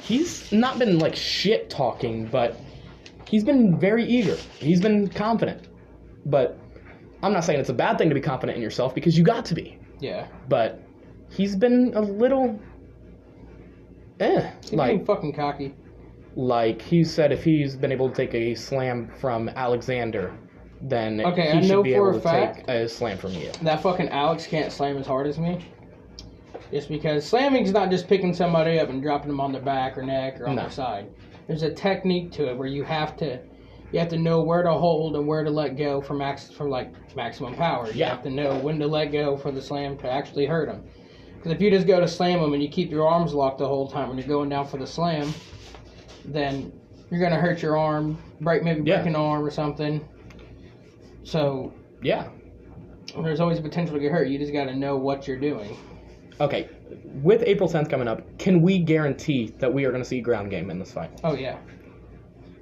he's 0.00 0.50
not 0.50 0.78
been 0.78 0.98
like 0.98 1.14
shit 1.14 1.68
talking, 1.68 2.26
but 2.26 2.56
he's 3.30 3.44
been 3.44 3.78
very 3.78 4.04
eager. 4.04 4.36
He's 4.58 4.80
been 4.80 5.08
confident. 5.08 5.68
But 6.26 6.58
I'm 7.22 7.32
not 7.32 7.44
saying 7.44 7.60
it's 7.60 7.70
a 7.70 7.74
bad 7.74 7.96
thing 7.98 8.08
to 8.08 8.14
be 8.14 8.20
confident 8.20 8.56
in 8.56 8.62
yourself 8.62 8.94
because 8.94 9.16
you 9.16 9.24
got 9.24 9.44
to 9.46 9.54
be. 9.54 9.78
Yeah. 10.00 10.26
But 10.48 10.80
he's 11.30 11.54
been 11.56 11.92
a 11.94 12.00
little 12.00 12.58
eh. 14.20 14.50
He's 14.62 14.72
Like 14.72 15.06
fucking 15.06 15.32
cocky. 15.34 15.74
like 16.36 16.80
he 16.82 17.04
said 17.04 17.32
if 17.32 17.42
he's 17.44 17.76
been 17.76 17.92
able 17.92 18.08
to 18.08 18.14
take 18.14 18.34
a 18.34 18.54
slam 18.54 19.10
from 19.20 19.48
Alexander, 19.50 20.32
then 20.82 21.20
Okay, 21.20 21.42
he 21.52 21.58
I 21.58 21.60
should 21.60 21.70
know 21.70 21.82
be 21.82 21.92
for 21.94 22.10
able 22.10 22.20
to 22.20 22.20
fact- 22.20 22.56
take 22.66 22.68
a 22.68 22.88
slam 22.88 23.18
from 23.18 23.32
you. 23.32 23.50
That 23.62 23.82
fucking 23.82 24.08
Alex 24.08 24.46
can't 24.46 24.72
slam 24.72 24.96
as 24.98 25.06
hard 25.06 25.26
as 25.26 25.38
me. 25.38 25.64
Just 26.70 26.88
because 26.88 27.26
slamming's 27.26 27.72
not 27.72 27.90
just 27.90 28.06
picking 28.08 28.32
somebody 28.32 28.78
up 28.78 28.88
and 28.90 29.02
dropping 29.02 29.28
them 29.28 29.40
on 29.40 29.52
their 29.52 29.60
back 29.62 29.98
or 29.98 30.02
neck 30.02 30.40
or 30.40 30.48
on 30.48 30.54
No. 30.56 30.62
their 30.62 30.70
side. 30.70 31.08
There's 31.50 31.64
a 31.64 31.74
technique 31.74 32.30
to 32.34 32.48
it 32.48 32.56
where 32.56 32.68
you 32.68 32.84
have 32.84 33.16
to 33.16 33.40
you 33.90 33.98
have 33.98 34.08
to 34.10 34.16
know 34.16 34.40
where 34.40 34.62
to 34.62 34.70
hold 34.70 35.16
and 35.16 35.26
where 35.26 35.42
to 35.42 35.50
let 35.50 35.76
go 35.76 36.00
for 36.00 36.14
max 36.14 36.48
for 36.48 36.68
like 36.68 36.92
maximum 37.16 37.56
power. 37.56 37.88
You 37.88 37.94
Yeah. 37.94 38.10
have 38.10 38.22
to 38.22 38.30
know 38.30 38.54
when 38.54 38.78
to 38.78 38.86
let 38.86 39.06
go 39.06 39.36
for 39.36 39.50
the 39.50 39.60
slam 39.60 39.96
to 39.96 40.08
actually 40.08 40.46
hurt 40.46 40.68
them. 40.68 40.84
Because 41.34 41.50
if 41.50 41.60
you 41.60 41.68
just 41.68 41.88
go 41.88 41.98
to 41.98 42.06
slam 42.06 42.40
them 42.40 42.52
and 42.54 42.62
you 42.62 42.68
keep 42.68 42.92
your 42.92 43.04
arms 43.04 43.34
locked 43.34 43.58
the 43.58 43.66
whole 43.66 43.88
time 43.88 44.08
when 44.08 44.16
you're 44.16 44.28
going 44.28 44.48
down 44.48 44.64
for 44.64 44.76
the 44.76 44.86
slam, 44.86 45.34
then 46.24 46.72
you're 47.10 47.20
gonna 47.20 47.40
hurt 47.40 47.62
your 47.62 47.76
arm, 47.76 48.16
break 48.40 48.62
maybe 48.62 48.82
Yeah. 48.82 48.98
break 48.98 49.06
an 49.08 49.16
arm 49.16 49.44
or 49.44 49.50
something. 49.50 50.06
So 51.24 51.72
Yeah. 52.00 52.28
there's 53.24 53.40
always 53.40 53.58
a 53.58 53.62
potential 53.62 53.94
to 53.96 54.00
get 54.00 54.12
hurt. 54.12 54.28
You 54.28 54.38
just 54.38 54.52
got 54.52 54.66
to 54.66 54.76
know 54.76 54.96
what 54.96 55.26
you're 55.26 55.40
doing. 55.40 55.76
Okay. 56.40 56.68
With 57.22 57.42
April 57.46 57.68
10th 57.68 57.88
coming 57.90 58.08
up, 58.08 58.22
can 58.38 58.62
we 58.62 58.78
guarantee 58.78 59.54
that 59.58 59.72
we 59.72 59.84
are 59.84 59.90
going 59.90 60.02
to 60.02 60.08
see 60.08 60.20
ground 60.20 60.50
game 60.50 60.70
in 60.70 60.78
this 60.78 60.92
fight? 60.92 61.10
Oh 61.24 61.34
yeah, 61.34 61.58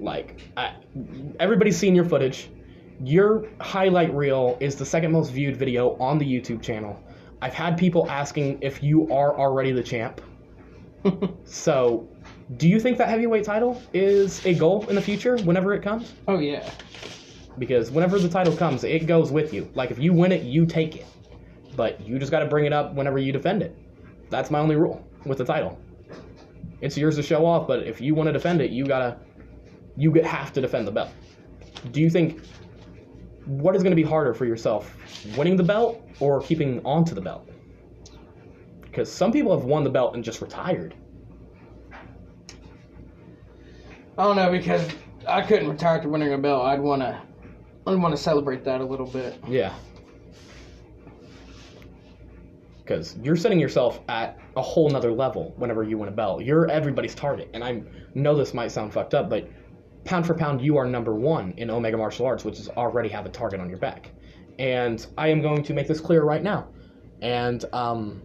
Like, 0.00 0.40
I, 0.56 0.74
everybody's 1.40 1.76
seen 1.76 1.94
your 1.94 2.04
footage. 2.04 2.50
Your 3.04 3.46
highlight 3.60 4.12
reel 4.14 4.56
is 4.60 4.74
the 4.76 4.84
second 4.86 5.12
most 5.12 5.30
viewed 5.30 5.56
video 5.56 5.96
on 5.98 6.18
the 6.18 6.26
YouTube 6.26 6.60
channel. 6.62 7.00
I've 7.40 7.54
had 7.54 7.78
people 7.78 8.10
asking 8.10 8.58
if 8.62 8.82
you 8.82 9.12
are 9.12 9.38
already 9.38 9.72
the 9.72 9.82
champ. 9.82 10.20
So, 11.44 12.08
do 12.56 12.68
you 12.68 12.78
think 12.80 12.98
that 12.98 13.08
heavyweight 13.08 13.44
title 13.44 13.80
is 13.94 14.44
a 14.44 14.52
goal 14.54 14.86
in 14.88 14.94
the 14.96 15.00
future 15.00 15.36
whenever 15.38 15.72
it 15.74 15.82
comes? 15.82 16.12
oh 16.26 16.38
yeah, 16.38 16.68
Because 17.58 17.90
whenever 17.90 18.18
the 18.18 18.28
title 18.28 18.54
comes, 18.56 18.84
it 18.84 19.06
goes 19.06 19.30
with 19.30 19.54
you. 19.54 19.70
Like, 19.74 19.90
if 19.90 19.98
you 19.98 20.12
win 20.12 20.32
it, 20.32 20.42
you 20.42 20.66
take 20.66 20.96
it. 20.96 21.06
But 21.76 22.00
you 22.06 22.18
just 22.18 22.30
got 22.32 22.40
to 22.40 22.46
bring 22.46 22.66
it 22.66 22.72
up 22.72 22.94
whenever 22.94 23.18
you 23.18 23.32
defend 23.32 23.62
it. 23.62 23.76
That's 24.30 24.50
my 24.50 24.58
only 24.58 24.76
rule 24.76 25.06
with 25.24 25.38
the 25.38 25.44
title. 25.44 25.78
It's 26.80 26.96
yours 26.96 27.16
to 27.16 27.22
show 27.22 27.44
off, 27.44 27.66
but 27.66 27.84
if 27.84 28.00
you 28.00 28.14
want 28.14 28.28
to 28.28 28.32
defend 28.32 28.60
it, 28.60 28.70
you 28.70 28.84
gotta, 28.86 29.18
you 29.96 30.12
get- 30.12 30.24
have 30.24 30.52
to 30.52 30.60
defend 30.60 30.86
the 30.86 30.92
belt. 30.92 31.10
Do 31.92 32.00
you 32.00 32.10
think 32.10 32.42
what 33.46 33.74
is 33.74 33.82
going 33.82 33.92
to 33.92 33.96
be 33.96 34.08
harder 34.08 34.34
for 34.34 34.44
yourself, 34.44 34.94
winning 35.36 35.56
the 35.56 35.62
belt 35.62 36.02
or 36.20 36.40
keeping 36.40 36.84
onto 36.84 37.14
the 37.14 37.20
belt? 37.20 37.48
Because 38.82 39.10
some 39.10 39.32
people 39.32 39.56
have 39.56 39.64
won 39.64 39.84
the 39.84 39.90
belt 39.90 40.14
and 40.14 40.22
just 40.22 40.40
retired. 40.40 40.94
I 44.16 44.24
don't 44.24 44.36
know 44.36 44.50
because 44.50 44.88
I 45.26 45.42
couldn't 45.42 45.68
retire 45.68 46.00
to 46.02 46.08
winning 46.08 46.32
a 46.32 46.38
belt. 46.38 46.64
I'd 46.64 46.80
want 46.80 47.02
to, 47.02 47.20
I'd 47.86 47.98
want 47.98 48.14
to 48.14 48.20
celebrate 48.20 48.64
that 48.64 48.80
a 48.80 48.84
little 48.84 49.06
bit. 49.06 49.40
Yeah. 49.46 49.72
Because 52.88 53.18
you're 53.22 53.36
setting 53.36 53.60
yourself 53.60 54.00
at 54.08 54.38
a 54.56 54.62
whole 54.62 54.88
nother 54.88 55.12
level 55.12 55.52
whenever 55.58 55.82
you 55.82 55.98
win 55.98 56.08
a 56.08 56.12
belt. 56.12 56.42
You're 56.42 56.70
everybody's 56.70 57.14
target. 57.14 57.50
And 57.52 57.62
I 57.62 57.82
know 58.14 58.34
this 58.34 58.54
might 58.54 58.72
sound 58.72 58.94
fucked 58.94 59.12
up, 59.12 59.28
but 59.28 59.46
pound 60.04 60.26
for 60.26 60.32
pound, 60.32 60.62
you 60.62 60.78
are 60.78 60.86
number 60.86 61.14
one 61.14 61.52
in 61.58 61.68
Omega 61.68 61.98
Martial 61.98 62.24
Arts, 62.24 62.46
which 62.46 62.58
is 62.58 62.70
already 62.70 63.10
have 63.10 63.26
a 63.26 63.28
target 63.28 63.60
on 63.60 63.68
your 63.68 63.78
back. 63.78 64.10
And 64.58 65.06
I 65.18 65.28
am 65.28 65.42
going 65.42 65.62
to 65.64 65.74
make 65.74 65.86
this 65.86 66.00
clear 66.00 66.22
right 66.24 66.42
now. 66.42 66.68
And 67.20 67.62
um, 67.74 68.22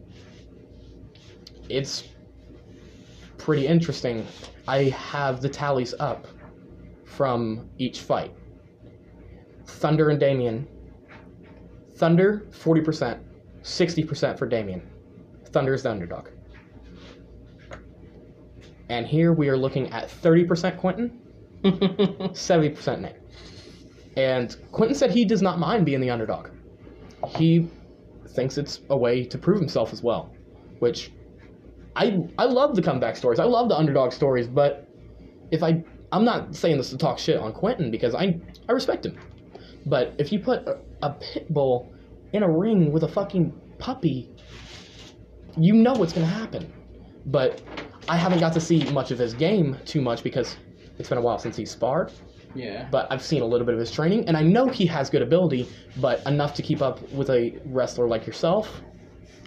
it's 1.67 2.07
pretty 3.37 3.67
interesting. 3.67 4.25
I 4.65 4.83
have 4.83 5.41
the 5.41 5.49
tallies 5.49 5.93
up 5.99 6.25
from 7.03 7.69
each 7.77 7.99
fight. 7.99 8.33
Thunder 9.65 10.09
and 10.09 10.21
Damien. 10.21 10.65
Thunder, 11.97 12.47
40%, 12.51 13.19
60% 13.63 14.37
for 14.37 14.47
Damien. 14.47 14.81
Thunder 15.45 15.73
is 15.73 15.83
the 15.83 15.91
underdog. 15.91 16.29
And 18.89 19.07
here 19.07 19.33
we 19.33 19.49
are 19.49 19.57
looking 19.57 19.91
at 19.91 20.09
30% 20.09 20.77
Quentin, 20.77 21.19
70% 21.63 22.99
Nate. 22.99 23.15
And 24.17 24.55
Quentin 24.71 24.95
said 24.95 25.11
he 25.11 25.25
does 25.25 25.41
not 25.41 25.57
mind 25.57 25.85
being 25.85 26.01
the 26.01 26.09
underdog. 26.09 26.49
He 27.29 27.67
thinks 28.29 28.57
it's 28.57 28.81
a 28.89 28.97
way 28.97 29.23
to 29.25 29.37
prove 29.37 29.59
himself 29.59 29.93
as 29.93 30.03
well, 30.03 30.33
which 30.79 31.11
I 31.95 32.27
I 32.37 32.45
love 32.45 32.75
the 32.75 32.81
comeback 32.81 33.15
stories. 33.15 33.39
I 33.39 33.45
love 33.45 33.69
the 33.69 33.77
underdog 33.77 34.11
stories, 34.11 34.47
but 34.47 34.87
if 35.51 35.63
I 35.63 35.83
I'm 36.11 36.25
not 36.25 36.55
saying 36.55 36.77
this 36.77 36.89
to 36.89 36.97
talk 36.97 37.17
shit 37.17 37.37
on 37.37 37.53
Quentin 37.53 37.91
because 37.91 38.13
I 38.13 38.39
I 38.67 38.71
respect 38.73 39.05
him. 39.05 39.17
But 39.85 40.13
if 40.17 40.31
you 40.31 40.39
put 40.39 40.67
a, 40.67 40.79
a 41.01 41.11
pit 41.11 41.51
bull 41.51 41.92
in 42.33 42.43
a 42.43 42.49
ring 42.49 42.91
with 42.91 43.03
a 43.03 43.07
fucking 43.07 43.53
puppy, 43.77 44.29
you 45.57 45.73
know 45.73 45.93
what's 45.93 46.13
gonna 46.13 46.25
happen. 46.25 46.71
But 47.27 47.61
I 48.09 48.17
haven't 48.17 48.39
got 48.39 48.53
to 48.53 48.59
see 48.59 48.83
much 48.91 49.11
of 49.11 49.19
his 49.19 49.33
game 49.33 49.77
too 49.85 50.01
much 50.01 50.23
because 50.23 50.57
it's 50.99 51.09
been 51.09 51.17
a 51.17 51.21
while 51.21 51.39
since 51.39 51.55
he 51.55 51.65
sparred. 51.65 52.11
yeah. 52.53 52.87
But 52.91 53.07
I've 53.11 53.21
seen 53.23 53.41
a 53.41 53.45
little 53.45 53.65
bit 53.65 53.73
of 53.73 53.79
his 53.79 53.91
training, 53.91 54.27
and 54.27 54.35
I 54.35 54.43
know 54.43 54.67
he 54.67 54.85
has 54.87 55.09
good 55.09 55.21
ability, 55.21 55.67
but 55.97 56.25
enough 56.27 56.53
to 56.55 56.61
keep 56.61 56.81
up 56.81 57.01
with 57.11 57.29
a 57.29 57.59
wrestler 57.65 58.07
like 58.07 58.27
yourself, 58.27 58.81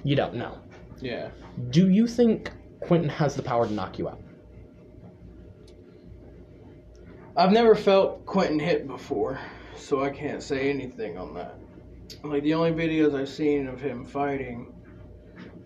you 0.05 0.17
don't 0.17 0.35
know. 0.35 0.59
Yeah. 1.01 1.29
Do 1.71 1.89
you 1.91 2.07
think 2.07 2.51
Quentin 2.81 3.09
has 3.11 3.35
the 3.37 3.43
power 3.43 3.67
to 3.67 3.73
knock 3.73 3.99
you 3.99 4.09
out? 4.09 4.21
I've 7.37 7.53
never 7.53 7.75
felt 7.75 8.25
Quentin 8.25 8.59
hit 8.59 8.87
before, 8.87 9.39
so 9.77 10.03
I 10.03 10.11
can't 10.11 10.43
say 10.43 10.71
anything 10.71 11.19
on 11.19 11.35
that. 11.35 11.59
Like 12.23 12.43
the 12.43 12.55
only 12.55 12.73
videos 12.73 13.15
I've 13.19 13.29
seen 13.29 13.67
of 13.67 13.81
him 13.81 14.05
fighting 14.05 14.73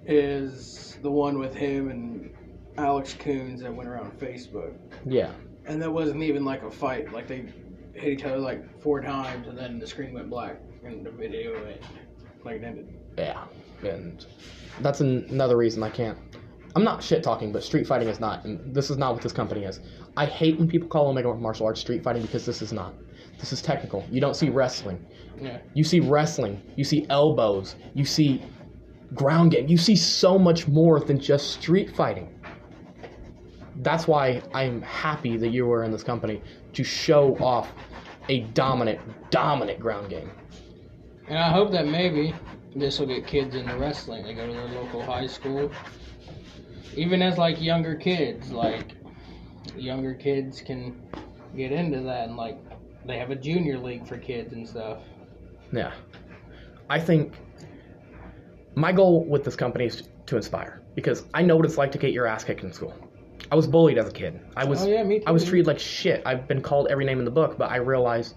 is 0.06 0.98
the 1.02 1.10
one 1.10 1.38
with 1.38 1.54
him 1.54 1.90
and 1.90 2.34
Alex 2.78 3.14
Coons 3.14 3.62
that 3.62 3.74
went 3.74 3.88
around 3.88 4.18
Facebook. 4.18 4.74
Yeah. 5.06 5.32
And 5.66 5.80
that 5.82 5.92
wasn't 5.92 6.22
even 6.22 6.44
like 6.44 6.62
a 6.62 6.70
fight. 6.70 7.12
Like 7.12 7.26
they 7.26 7.44
hit 7.94 8.12
each 8.12 8.24
other 8.24 8.38
like 8.38 8.80
four 8.80 9.00
times 9.00 9.48
and 9.48 9.56
then 9.56 9.78
the 9.78 9.86
screen 9.86 10.12
went 10.14 10.30
black 10.30 10.56
and 10.84 11.04
the 11.04 11.10
video 11.10 11.52
went 11.64 11.82
like 12.44 12.56
it 12.56 12.64
ended. 12.64 12.88
Yeah, 13.18 13.44
and 13.82 14.24
that's 14.80 15.00
an- 15.00 15.26
another 15.28 15.56
reason 15.56 15.82
I 15.82 15.90
can't. 15.90 16.18
I'm 16.76 16.84
not 16.84 17.02
shit 17.02 17.22
talking, 17.22 17.52
but 17.52 17.64
street 17.64 17.86
fighting 17.86 18.08
is 18.08 18.20
not, 18.20 18.44
and 18.44 18.74
this 18.74 18.90
is 18.90 18.96
not 18.96 19.12
what 19.12 19.22
this 19.22 19.32
company 19.32 19.64
is. 19.64 19.80
I 20.16 20.24
hate 20.24 20.58
when 20.58 20.68
people 20.68 20.88
call 20.88 21.08
Omega 21.08 21.34
martial 21.34 21.66
arts 21.66 21.80
street 21.80 22.02
fighting 22.04 22.22
because 22.22 22.46
this 22.46 22.62
is 22.62 22.72
not. 22.72 22.94
This 23.38 23.52
is 23.52 23.60
technical. 23.60 24.06
You 24.10 24.20
don't 24.20 24.36
see 24.36 24.50
wrestling. 24.50 25.04
Yeah. 25.40 25.58
You 25.74 25.84
see 25.84 26.00
wrestling. 26.00 26.60
You 26.76 26.84
see 26.84 27.06
elbows. 27.08 27.76
You 27.94 28.04
see 28.04 28.42
ground 29.14 29.52
game. 29.52 29.68
You 29.68 29.78
see 29.78 29.96
so 29.96 30.38
much 30.38 30.68
more 30.68 31.00
than 31.00 31.18
just 31.18 31.50
street 31.52 31.94
fighting. 31.94 32.34
That's 33.76 34.06
why 34.06 34.42
I'm 34.52 34.82
happy 34.82 35.36
that 35.38 35.48
you 35.48 35.66
were 35.66 35.84
in 35.84 35.90
this 35.90 36.02
company 36.02 36.42
to 36.74 36.84
show 36.84 37.36
off 37.38 37.72
a 38.28 38.40
dominant, 38.40 39.00
dominant 39.30 39.80
ground 39.80 40.10
game. 40.10 40.30
And 41.28 41.38
I 41.38 41.50
hope 41.50 41.70
that 41.72 41.86
maybe 41.86 42.34
this 42.76 42.98
will 42.98 43.06
get 43.06 43.26
kids 43.26 43.54
into 43.54 43.76
wrestling. 43.76 44.24
They 44.24 44.34
go 44.34 44.46
to 44.46 44.52
their 44.52 44.68
local 44.68 45.02
high 45.02 45.26
school. 45.26 45.70
Even 46.96 47.22
as 47.22 47.38
like 47.38 47.60
younger 47.60 47.94
kids, 47.94 48.50
like 48.50 48.96
younger 49.76 50.14
kids 50.14 50.60
can 50.60 51.00
get 51.56 51.72
into 51.72 52.00
that 52.00 52.28
and 52.28 52.36
like 52.36 52.58
they 53.06 53.18
have 53.18 53.30
a 53.30 53.36
junior 53.36 53.78
league 53.78 54.06
for 54.06 54.18
kids 54.18 54.52
and 54.52 54.68
stuff. 54.68 54.98
Yeah. 55.72 55.92
I 56.88 56.98
think 56.98 57.34
my 58.74 58.92
goal 58.92 59.24
with 59.24 59.44
this 59.44 59.56
company 59.56 59.86
is 59.86 60.08
to 60.26 60.36
inspire 60.36 60.82
because 60.94 61.24
I 61.34 61.42
know 61.42 61.56
what 61.56 61.64
it's 61.64 61.78
like 61.78 61.92
to 61.92 61.98
get 61.98 62.12
your 62.12 62.26
ass 62.26 62.44
kicked 62.44 62.62
in 62.62 62.72
school. 62.72 62.94
I 63.50 63.56
was 63.56 63.66
bullied 63.66 63.98
as 63.98 64.08
a 64.08 64.12
kid. 64.12 64.40
I 64.56 64.64
was 64.64 64.82
Oh, 64.82 64.88
yeah, 64.88 65.02
me 65.02 65.22
I 65.26 65.32
was 65.32 65.44
treated 65.44 65.66
like 65.66 65.78
shit. 65.78 66.22
I've 66.24 66.46
been 66.46 66.62
called 66.62 66.88
every 66.88 67.04
name 67.04 67.18
in 67.18 67.24
the 67.24 67.30
book, 67.30 67.58
but 67.58 67.70
I 67.70 67.76
realize 67.76 68.34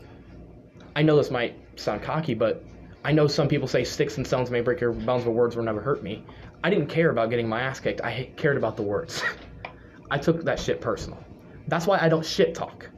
I 0.96 1.02
know 1.02 1.18
this 1.18 1.32
might 1.32 1.56
sound 1.80 2.02
cocky, 2.02 2.34
but 2.34 2.64
I 3.04 3.12
know 3.12 3.28
some 3.28 3.48
people 3.48 3.68
say 3.68 3.84
sticks 3.84 4.18
and 4.18 4.26
stones 4.26 4.50
may 4.50 4.62
break 4.62 4.80
your 4.80 4.92
bones, 4.92 5.24
but 5.24 5.32
words 5.32 5.56
will 5.56 5.64
never 5.64 5.82
hurt 5.82 6.04
me. 6.04 6.24
I 6.64 6.70
didn't 6.70 6.88
care 6.88 7.10
about 7.10 7.30
getting 7.30 7.48
my 7.50 7.62
ass 7.62 7.80
kicked. 7.80 8.02
I 8.02 8.32
cared 8.38 8.58
about 8.58 8.78
the 8.78 8.84
words. 8.84 9.22
I 10.12 10.18
took 10.18 10.44
that 10.46 10.60
shit 10.60 10.80
personal. 10.80 11.22
That's 11.68 11.86
why 11.86 12.00
I 12.00 12.10
don't 12.10 12.26
shit 12.26 12.56
talk. 12.56 12.90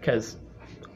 Because 0.00 0.36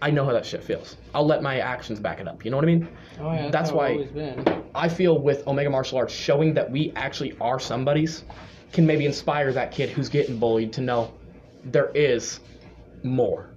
I 0.03 0.11
know 0.11 0.25
how 0.25 0.33
that 0.33 0.47
shit 0.47 0.63
feels. 0.65 0.97
I'll 1.15 1.27
let 1.27 1.43
my 1.43 1.59
actions 1.59 2.01
back 2.01 2.21
it 2.21 2.29
up. 2.29 2.45
You 2.45 2.51
know 2.51 2.57
what 2.57 2.65
I 2.65 2.69
mean? 2.69 2.89
Oh 3.19 3.33
yeah, 3.33 3.51
that's, 3.51 3.71
That's 3.71 3.73
why-. 3.73 4.63
I 4.75 4.89
feel 4.89 5.19
with 5.19 5.47
Omega 5.47 5.71
Martial 5.71 5.99
Arts 5.99 6.15
showing 6.15 6.55
that 6.55 6.71
we 6.71 6.93
actually 6.97 7.37
are 7.41 7.59
somebody's 7.59 8.25
can 8.73 8.87
maybe 8.87 9.05
inspire 9.05 9.53
that 9.53 9.73
kid 9.73 9.91
who's 9.91 10.09
getting 10.09 10.39
bullied 10.39 10.73
to 10.75 10.81
know 10.81 11.13
there 11.65 11.91
is 11.95 12.41
more. 13.03 13.51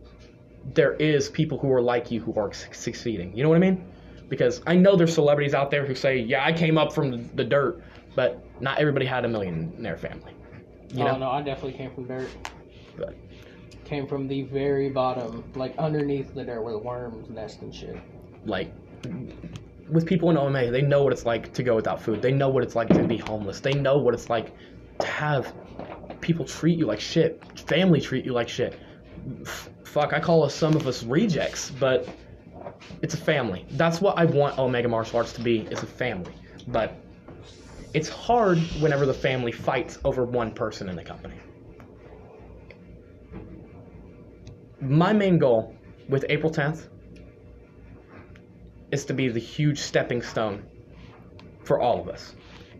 There 0.73 0.93
is 0.93 1.29
people 1.29 1.57
who 1.57 1.71
are 1.71 1.81
like 1.81 2.09
you 2.11 2.21
who 2.21 2.33
are 2.35 2.51
succeeding. 2.53 3.35
You 3.35 3.43
know 3.43 3.49
what 3.49 3.55
I 3.55 3.59
mean? 3.59 3.85
Because 4.29 4.61
I 4.65 4.75
know 4.75 4.95
there's 4.95 5.13
celebrities 5.13 5.53
out 5.53 5.69
there 5.69 5.85
who 5.85 5.93
say, 5.93 6.17
"Yeah, 6.17 6.43
I 6.43 6.51
came 6.51 6.77
up 6.77 6.93
from 6.93 7.11
the, 7.11 7.17
the 7.35 7.43
dirt," 7.43 7.83
but 8.15 8.43
not 8.61 8.79
everybody 8.79 9.05
had 9.05 9.25
a 9.25 9.27
millionaire 9.27 9.97
family. 9.97 10.33
You 10.93 11.03
oh 11.03 11.07
know, 11.07 11.17
no, 11.17 11.29
I 11.31 11.41
definitely 11.41 11.77
came 11.77 11.93
from 11.93 12.07
dirt. 12.07 12.29
but 12.97 13.15
Came 13.85 14.07
from 14.07 14.27
the 14.27 14.43
very 14.43 14.89
bottom, 14.89 15.43
like 15.55 15.75
underneath 15.77 16.33
the 16.33 16.43
dirt 16.43 16.61
where 16.63 16.73
the 16.73 16.79
worms 16.79 17.29
nest 17.29 17.61
and 17.61 17.73
shit. 17.73 17.97
like 18.45 18.71
with 19.89 20.05
people 20.05 20.29
in 20.29 20.37
OMA, 20.37 20.71
they 20.71 20.81
know 20.81 21.03
what 21.03 21.13
it's 21.13 21.25
like 21.25 21.53
to 21.53 21.63
go 21.63 21.75
without 21.75 22.01
food. 22.01 22.21
They 22.21 22.31
know 22.31 22.49
what 22.49 22.63
it's 22.63 22.75
like 22.75 22.89
to 22.89 23.03
be 23.03 23.17
homeless. 23.17 23.59
They 23.59 23.73
know 23.73 23.97
what 23.97 24.13
it's 24.13 24.29
like 24.29 24.53
to 24.99 25.07
have 25.07 25.53
people 26.21 26.45
treat 26.45 26.77
you 26.79 26.85
like 26.85 26.99
shit, 26.99 27.43
family 27.67 27.99
treat 27.99 28.25
you 28.25 28.31
like 28.33 28.47
shit. 28.49 28.79
F- 29.41 29.69
fuck, 29.83 30.13
I 30.13 30.19
call 30.19 30.43
us 30.43 30.55
some 30.55 30.75
of 30.75 30.87
us 30.87 31.03
rejects, 31.03 31.69
but 31.71 32.07
it's 33.01 33.13
a 33.13 33.17
family. 33.17 33.65
That's 33.71 34.01
what 34.01 34.17
I 34.17 34.25
want 34.25 34.57
Omega 34.57 34.87
Martial 34.87 35.17
Arts 35.17 35.33
to 35.33 35.41
be. 35.41 35.67
Is 35.69 35.83
a 35.83 35.87
family, 35.87 36.33
but 36.67 36.95
it's 37.93 38.09
hard 38.09 38.57
whenever 38.79 39.05
the 39.05 39.13
family 39.13 39.51
fights 39.51 39.99
over 40.03 40.23
one 40.23 40.51
person 40.51 40.89
in 40.89 40.95
the 40.95 41.03
company. 41.03 41.35
My 44.83 45.13
main 45.13 45.37
goal 45.37 45.73
with 46.09 46.25
April 46.27 46.51
10th 46.51 46.89
is 48.91 49.05
to 49.05 49.13
be 49.13 49.29
the 49.29 49.39
huge 49.39 49.79
stepping 49.79 50.21
stone 50.21 50.65
for 51.63 51.79
all 51.79 52.01
of 52.01 52.09
us. 52.09 52.35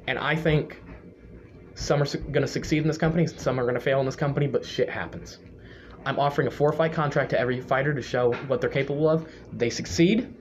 And 0.07 0.19
I 0.19 0.35
think 0.35 0.83
some 1.75 2.01
are 2.01 2.05
going 2.05 2.41
to 2.41 2.47
succeed 2.47 2.79
in 2.79 2.89
this 2.89 2.97
company, 2.97 3.25
some 3.25 3.57
are 3.57 3.63
going 3.63 3.75
to 3.75 3.79
fail 3.79 4.01
in 4.01 4.05
this 4.05 4.17
company, 4.17 4.47
but 4.47 4.65
shit 4.65 4.89
happens. 4.89 5.39
I'm 6.05 6.19
offering 6.19 6.47
a 6.47 6.51
four 6.51 6.73
fight 6.73 6.91
contract 6.91 7.29
to 7.29 7.39
every 7.39 7.61
fighter 7.61 7.93
to 7.93 8.01
show 8.01 8.33
what 8.47 8.59
they're 8.59 8.69
capable 8.69 9.07
of. 9.07 9.25
They 9.53 9.69
succeed, 9.69 10.35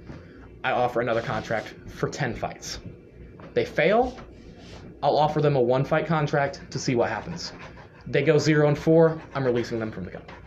I 0.64 0.73
offer 0.73 1.00
another 1.00 1.23
contract 1.23 1.75
for 1.87 2.09
10 2.09 2.35
fights. 2.35 2.81
They 3.54 3.64
fail, 3.64 4.19
I'll 5.00 5.16
offer 5.16 5.40
them 5.40 5.54
a 5.54 5.61
one 5.61 5.85
fight 5.85 6.07
contract 6.07 6.61
to 6.73 6.81
see 6.81 6.97
what 6.97 7.09
happens. 7.09 7.52
They 8.09 8.23
go 8.23 8.37
0 8.37 8.66
and 8.66 8.76
4, 8.76 9.23
I'm 9.37 9.45
releasing 9.45 9.78
them 9.78 9.92
from 9.92 10.07
the 10.07 10.11
company. 10.11 10.41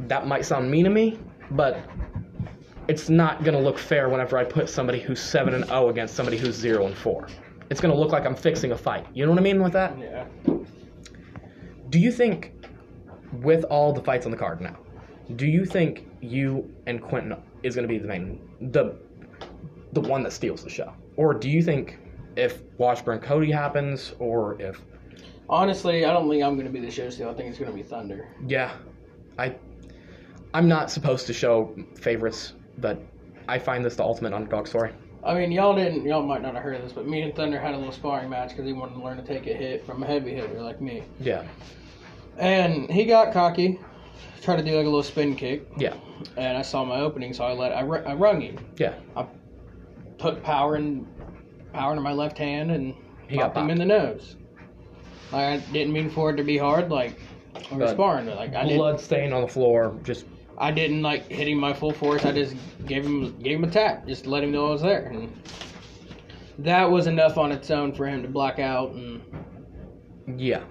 That 0.00 0.26
might 0.26 0.44
sound 0.44 0.70
mean 0.70 0.84
to 0.84 0.90
me, 0.90 1.18
but 1.50 1.78
it's 2.88 3.08
not 3.08 3.42
going 3.42 3.56
to 3.56 3.62
look 3.62 3.78
fair 3.78 4.08
whenever 4.08 4.38
I 4.38 4.44
put 4.44 4.68
somebody 4.68 5.00
who's 5.00 5.20
7 5.20 5.54
and 5.54 5.64
0 5.66 5.88
against 5.88 6.14
somebody 6.14 6.36
who's 6.36 6.54
0 6.54 6.86
and 6.86 6.96
4. 6.96 7.28
It's 7.70 7.80
going 7.80 7.92
to 7.92 7.98
look 7.98 8.12
like 8.12 8.24
I'm 8.24 8.36
fixing 8.36 8.72
a 8.72 8.78
fight. 8.78 9.06
You 9.12 9.24
know 9.24 9.32
what 9.32 9.40
I 9.40 9.42
mean 9.42 9.62
with 9.62 9.72
that? 9.72 9.98
Yeah. 9.98 10.26
Do 11.90 11.98
you 11.98 12.12
think, 12.12 12.52
with 13.42 13.64
all 13.64 13.92
the 13.92 14.02
fights 14.02 14.24
on 14.26 14.30
the 14.30 14.36
card 14.36 14.60
now, 14.60 14.76
do 15.34 15.46
you 15.46 15.64
think 15.64 16.06
you 16.20 16.72
and 16.86 17.02
Quentin 17.02 17.36
is 17.62 17.74
going 17.74 17.86
to 17.86 17.92
be 17.92 17.98
the 17.98 18.06
main, 18.06 18.40
the, 18.60 18.96
the 19.92 20.00
one 20.00 20.22
that 20.22 20.32
steals 20.32 20.62
the 20.62 20.70
show, 20.70 20.92
or 21.16 21.34
do 21.34 21.50
you 21.50 21.62
think 21.62 21.98
if 22.36 22.62
Washburn 22.78 23.18
Cody 23.18 23.50
happens, 23.50 24.14
or 24.18 24.60
if 24.60 24.80
Honestly, 25.48 26.04
I 26.04 26.12
don't 26.12 26.28
think 26.28 26.42
I'm 26.42 26.54
going 26.54 26.66
to 26.66 26.72
be 26.72 26.80
the 26.80 26.90
show 26.90 27.08
steal. 27.08 27.28
I 27.28 27.34
think 27.34 27.48
it's 27.48 27.58
going 27.58 27.70
to 27.70 27.76
be 27.76 27.82
Thunder. 27.82 28.28
yeah, 28.46 28.76
I, 29.38 29.54
I'm 30.56 30.68
not 30.68 30.90
supposed 30.90 31.26
to 31.26 31.34
show 31.34 31.76
favorites, 31.96 32.54
but 32.78 32.98
I 33.46 33.58
find 33.58 33.84
this 33.84 33.96
the 33.96 34.02
ultimate 34.04 34.32
underdog 34.32 34.66
story. 34.66 34.90
I 35.22 35.34
mean, 35.34 35.52
y'all 35.52 35.76
didn't, 35.76 36.06
y'all 36.06 36.22
might 36.22 36.40
not 36.40 36.54
have 36.54 36.62
heard 36.62 36.76
of 36.76 36.82
this, 36.82 36.94
but 36.94 37.06
me 37.06 37.20
and 37.20 37.36
Thunder 37.36 37.60
had 37.60 37.74
a 37.74 37.76
little 37.76 37.92
sparring 37.92 38.30
match 38.30 38.50
because 38.50 38.64
he 38.64 38.72
wanted 38.72 38.94
to 38.94 39.02
learn 39.02 39.18
to 39.18 39.22
take 39.22 39.46
a 39.46 39.52
hit 39.52 39.84
from 39.84 40.02
a 40.02 40.06
heavy 40.06 40.32
hitter 40.32 40.62
like 40.62 40.80
me. 40.80 41.02
Yeah, 41.20 41.44
And 42.38 42.90
he 42.90 43.04
got 43.04 43.34
cocky, 43.34 43.78
tried 44.40 44.56
to 44.56 44.62
do 44.62 44.70
like 44.76 44.86
a 44.86 44.88
little 44.88 45.02
spin 45.02 45.36
kick, 45.36 45.68
yeah, 45.76 45.92
and 46.38 46.56
I 46.56 46.62
saw 46.62 46.86
my 46.86 47.00
opening, 47.00 47.34
so 47.34 47.44
I 47.44 47.52
let 47.52 47.72
I, 47.72 47.80
I 47.80 48.14
rung 48.14 48.40
him. 48.40 48.58
yeah. 48.78 48.94
I 49.14 49.26
put 50.16 50.42
power 50.42 50.76
in 50.76 51.06
power 51.74 51.90
into 51.90 52.00
my 52.02 52.14
left 52.14 52.38
hand 52.38 52.70
and 52.70 52.94
He 53.28 53.36
got 53.36 53.52
popped 53.52 53.58
him 53.58 53.68
in 53.68 53.76
the 53.76 53.84
nose. 53.84 54.36
Like, 55.32 55.42
I 55.42 55.56
didn't 55.70 55.92
mean 55.92 56.08
for 56.08 56.30
it 56.30 56.36
to 56.36 56.44
be 56.44 56.56
hard, 56.56 56.90
like 56.90 57.18
we 57.70 57.76
were 57.76 57.84
But 57.84 57.92
sparring. 57.92 58.26
Like 58.26 58.54
I 58.54 58.64
Blood 58.64 58.98
stain 58.98 59.34
on 59.34 59.42
the 59.42 59.48
floor. 59.48 59.94
Just 60.02 60.24
I 60.58 60.70
didn't 60.70 61.02
like 61.02 61.28
hit 61.28 61.48
him 61.48 61.58
my 61.58 61.72
full 61.72 61.92
force. 61.92 62.24
I 62.24 62.32
just 62.32 62.54
gave 62.86 63.04
him 63.04 63.38
gave 63.38 63.58
him 63.58 63.64
a 63.64 63.70
tap, 63.70 64.06
just 64.06 64.26
let 64.26 64.42
him 64.42 64.52
know 64.52 64.68
I 64.68 64.70
was 64.70 64.82
there, 64.82 65.06
and 65.06 65.32
that 66.58 66.90
was 66.90 67.06
enough 67.06 67.36
on 67.36 67.52
its 67.52 67.70
own 67.70 67.92
for 67.92 68.06
him 68.06 68.22
to 68.22 68.28
black 68.28 68.58
out. 68.58 68.92
And 68.92 69.20
yeah, 70.36 70.62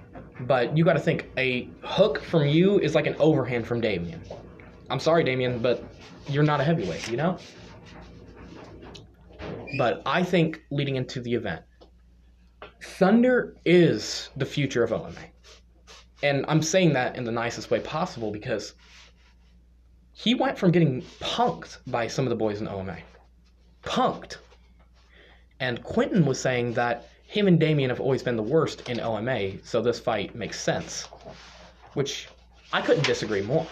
but 0.42 0.76
you 0.76 0.84
got 0.84 0.94
to 0.94 1.00
think 1.00 1.30
a 1.38 1.70
hook 1.84 2.22
from 2.22 2.48
you 2.48 2.80
is 2.80 2.96
like 2.96 3.06
an 3.06 3.16
overhand 3.20 3.68
from 3.68 3.80
Damien. 3.82 4.22
I'm 4.90 5.00
sorry, 5.00 5.24
Damien, 5.24 5.60
but 5.60 5.84
you're 6.28 6.44
not 6.44 6.60
a 6.60 6.64
heavyweight. 6.64 7.10
You 7.10 7.18
know. 7.18 7.38
But 9.78 10.02
I 10.06 10.24
think 10.24 10.62
leading 10.72 10.96
into 10.96 11.20
the 11.22 11.34
event, 11.34 11.62
Thunder 12.82 13.56
is 13.66 14.30
the 14.38 14.46
future 14.46 14.84
of 14.84 14.94
OMA. 14.94 15.14
And 16.24 16.46
I'm 16.48 16.62
saying 16.62 16.94
that 16.94 17.18
in 17.18 17.24
the 17.24 17.32
nicest 17.32 17.70
way 17.70 17.80
possible 17.82 18.32
because 18.32 18.74
he 20.18 20.34
went 20.34 20.58
from 20.58 20.72
getting 20.72 21.02
punked 21.20 21.80
by 21.88 22.08
some 22.08 22.26
of 22.26 22.30
the 22.30 22.38
boys 22.38 22.62
in 22.62 22.70
OMA. 22.70 22.98
Punked. 23.84 24.38
And 25.60 25.84
Quentin 25.84 26.26
was 26.26 26.40
saying 26.40 26.74
that 26.74 27.10
him 27.28 27.48
and 27.48 27.60
Damien 27.60 27.90
have 27.90 28.00
always 28.00 28.24
been 28.24 28.38
the 28.38 28.42
worst 28.42 28.90
in 28.90 29.02
OMA, 29.02 29.62
so 29.64 29.82
this 29.82 30.00
fight 30.00 30.34
makes 30.34 30.60
sense. 30.60 31.10
Which 31.96 32.30
I 32.72 32.82
couldn't 32.82 33.06
disagree 33.06 33.42
more. 33.42 33.68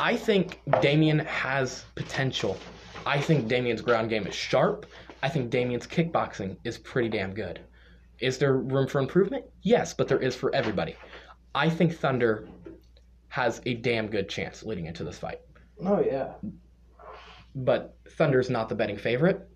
I 0.00 0.16
think 0.16 0.60
Damien 0.80 1.20
has 1.20 1.84
potential. 1.94 2.58
I 3.06 3.20
think 3.20 3.46
Damien's 3.46 3.82
ground 3.82 4.10
game 4.10 4.26
is 4.26 4.34
sharp. 4.34 4.86
I 5.22 5.28
think 5.28 5.50
Damien's 5.50 5.86
kickboxing 5.86 6.56
is 6.64 6.76
pretty 6.76 7.08
damn 7.08 7.32
good. 7.32 7.60
Is 8.18 8.36
there 8.36 8.54
room 8.54 8.88
for 8.88 8.98
improvement? 8.98 9.44
Yes, 9.62 9.94
but 9.94 10.08
there 10.08 10.18
is 10.18 10.34
for 10.34 10.52
everybody. 10.52 10.96
I 11.54 11.70
think 11.70 11.94
Thunder 11.94 12.48
has 13.32 13.62
a 13.64 13.72
damn 13.72 14.08
good 14.08 14.28
chance 14.28 14.62
leading 14.62 14.84
into 14.84 15.04
this 15.04 15.16
fight. 15.18 15.40
oh 15.86 16.04
yeah, 16.04 16.32
But 17.54 17.96
Thunder's 18.18 18.50
not 18.50 18.68
the 18.68 18.74
betting 18.74 18.98
favorite, 18.98 19.48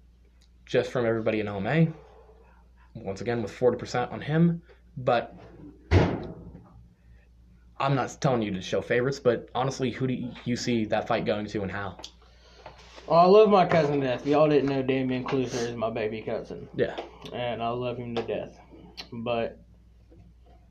just 0.64 0.90
from 0.90 1.04
everybody 1.04 1.40
in 1.40 1.48
OMA. 1.48 1.88
Once 2.94 3.20
again, 3.20 3.42
with 3.42 3.52
40% 3.52 4.10
on 4.10 4.22
him. 4.22 4.62
But 4.96 5.36
I'm 7.78 7.94
not 7.94 8.16
telling 8.22 8.40
you 8.40 8.50
to 8.52 8.62
show 8.62 8.80
favorites, 8.80 9.20
but 9.20 9.50
honestly, 9.54 9.90
who 9.90 10.06
do 10.06 10.30
you 10.46 10.56
see 10.56 10.86
that 10.86 11.06
fight 11.06 11.26
going 11.26 11.44
to 11.48 11.60
and 11.60 11.70
how? 11.70 11.98
well, 13.06 13.18
I 13.20 13.26
love 13.26 13.50
my 13.50 13.66
cousin 13.66 14.00
to 14.00 14.06
death. 14.06 14.26
Y'all 14.26 14.48
didn't 14.48 14.70
know, 14.70 14.82
Damien 14.82 15.22
Kluser 15.22 15.68
is 15.68 15.76
my 15.76 15.90
baby 15.90 16.22
cousin. 16.22 16.66
Yeah. 16.74 16.96
and 17.34 17.62
I 17.62 17.68
love 17.68 17.98
him 17.98 18.14
to 18.14 18.22
death. 18.22 18.58
But 19.12 19.60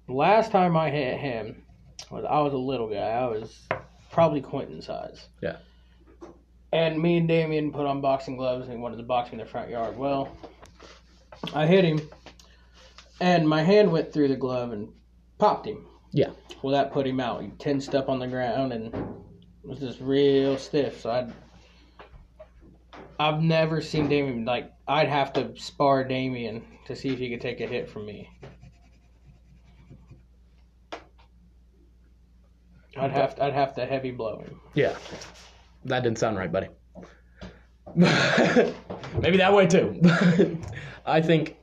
last 0.08 0.52
time 0.52 0.76
I 0.76 0.90
hit 0.90 1.20
him, 1.20 1.65
I 2.12 2.42
was 2.42 2.54
a 2.54 2.58
little 2.58 2.88
guy. 2.88 3.00
I 3.00 3.26
was 3.28 3.68
probably 4.12 4.42
Quentin 4.42 4.82
size. 4.82 5.28
Yeah. 5.42 5.58
And 6.72 7.02
me 7.02 7.18
and 7.18 7.28
Damien 7.28 7.72
put 7.72 7.86
on 7.86 8.02
boxing 8.02 8.38
gloves 8.38 8.68
and 8.68 8.82
wanted 8.82 8.98
to 8.98 9.04
box 9.04 9.32
me 9.32 9.40
in 9.40 9.46
the 9.46 9.50
front 9.50 9.70
yard. 9.70 9.98
Well, 9.98 10.36
I 11.54 11.66
hit 11.66 11.86
him, 11.86 12.02
and 13.22 13.48
my 13.48 13.62
hand 13.62 13.92
went 13.92 14.12
through 14.12 14.28
the 14.28 14.36
glove 14.36 14.72
and 14.72 14.90
popped 15.38 15.68
him. 15.68 15.86
Yeah. 16.12 16.30
Well, 16.62 16.74
that 16.74 16.92
put 16.92 17.08
him 17.08 17.20
out. 17.20 17.44
He 17.44 17.50
tensed 17.60 17.96
up 17.96 18.10
on 18.10 18.20
the 18.20 18.28
ground 18.28 18.74
and 18.74 18.94
was 19.64 19.80
just 19.80 20.00
real 20.02 20.58
stiff. 20.58 21.02
So 21.02 21.12
I, 21.12 21.28
I've 23.20 23.42
never 23.42 23.82
seen 23.82 24.08
Damien 24.08 24.46
like. 24.46 24.72
I'd 24.88 25.10
have 25.10 25.34
to 25.34 25.58
spar 25.58 26.04
Damien 26.04 26.64
to 26.86 26.96
see 26.96 27.10
if 27.10 27.20
he 27.20 27.30
could 27.30 27.42
take 27.42 27.60
a 27.60 27.68
hit 27.68 27.90
from 27.90 28.06
me. 28.06 28.30
I'd 32.96 33.12
have 33.12 33.36
to, 33.36 33.44
I'd 33.44 33.54
have 33.54 33.76
to 33.76 33.86
heavy 33.86 34.12
blow 34.12 34.40
him. 34.40 34.60
Yeah. 34.74 34.96
That 35.86 36.04
didn't 36.04 36.18
sound 36.18 36.38
right, 36.38 36.52
buddy. 36.52 36.68
Maybe 37.96 39.38
that 39.38 39.54
way 39.54 39.68
too. 39.68 40.02
I 41.06 41.22
think 41.22 41.58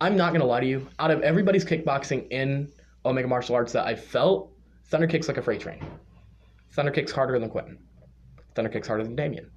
I'm 0.00 0.16
not 0.16 0.32
gonna 0.32 0.44
lie 0.44 0.60
to 0.60 0.66
you. 0.66 0.86
Out 0.98 1.10
of 1.10 1.22
everybody's 1.22 1.64
kickboxing 1.64 2.28
in 2.30 2.70
Omega 3.04 3.28
Martial 3.28 3.54
Arts 3.54 3.72
that 3.72 3.86
I 3.86 3.94
felt, 3.94 4.52
Thunder 4.86 5.06
kicks 5.06 5.28
like 5.28 5.38
a 5.38 5.42
freight 5.42 5.60
train. 5.60 5.84
Thunder 6.72 6.92
kicks 6.92 7.12
harder 7.12 7.38
than 7.38 7.48
Quentin. 7.48 7.78
Thunder 8.54 8.70
kicks 8.70 8.86
harder 8.86 9.04
than 9.04 9.16
Damien. 9.16 9.50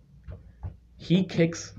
He 0.97 1.23
kicks 1.23 1.73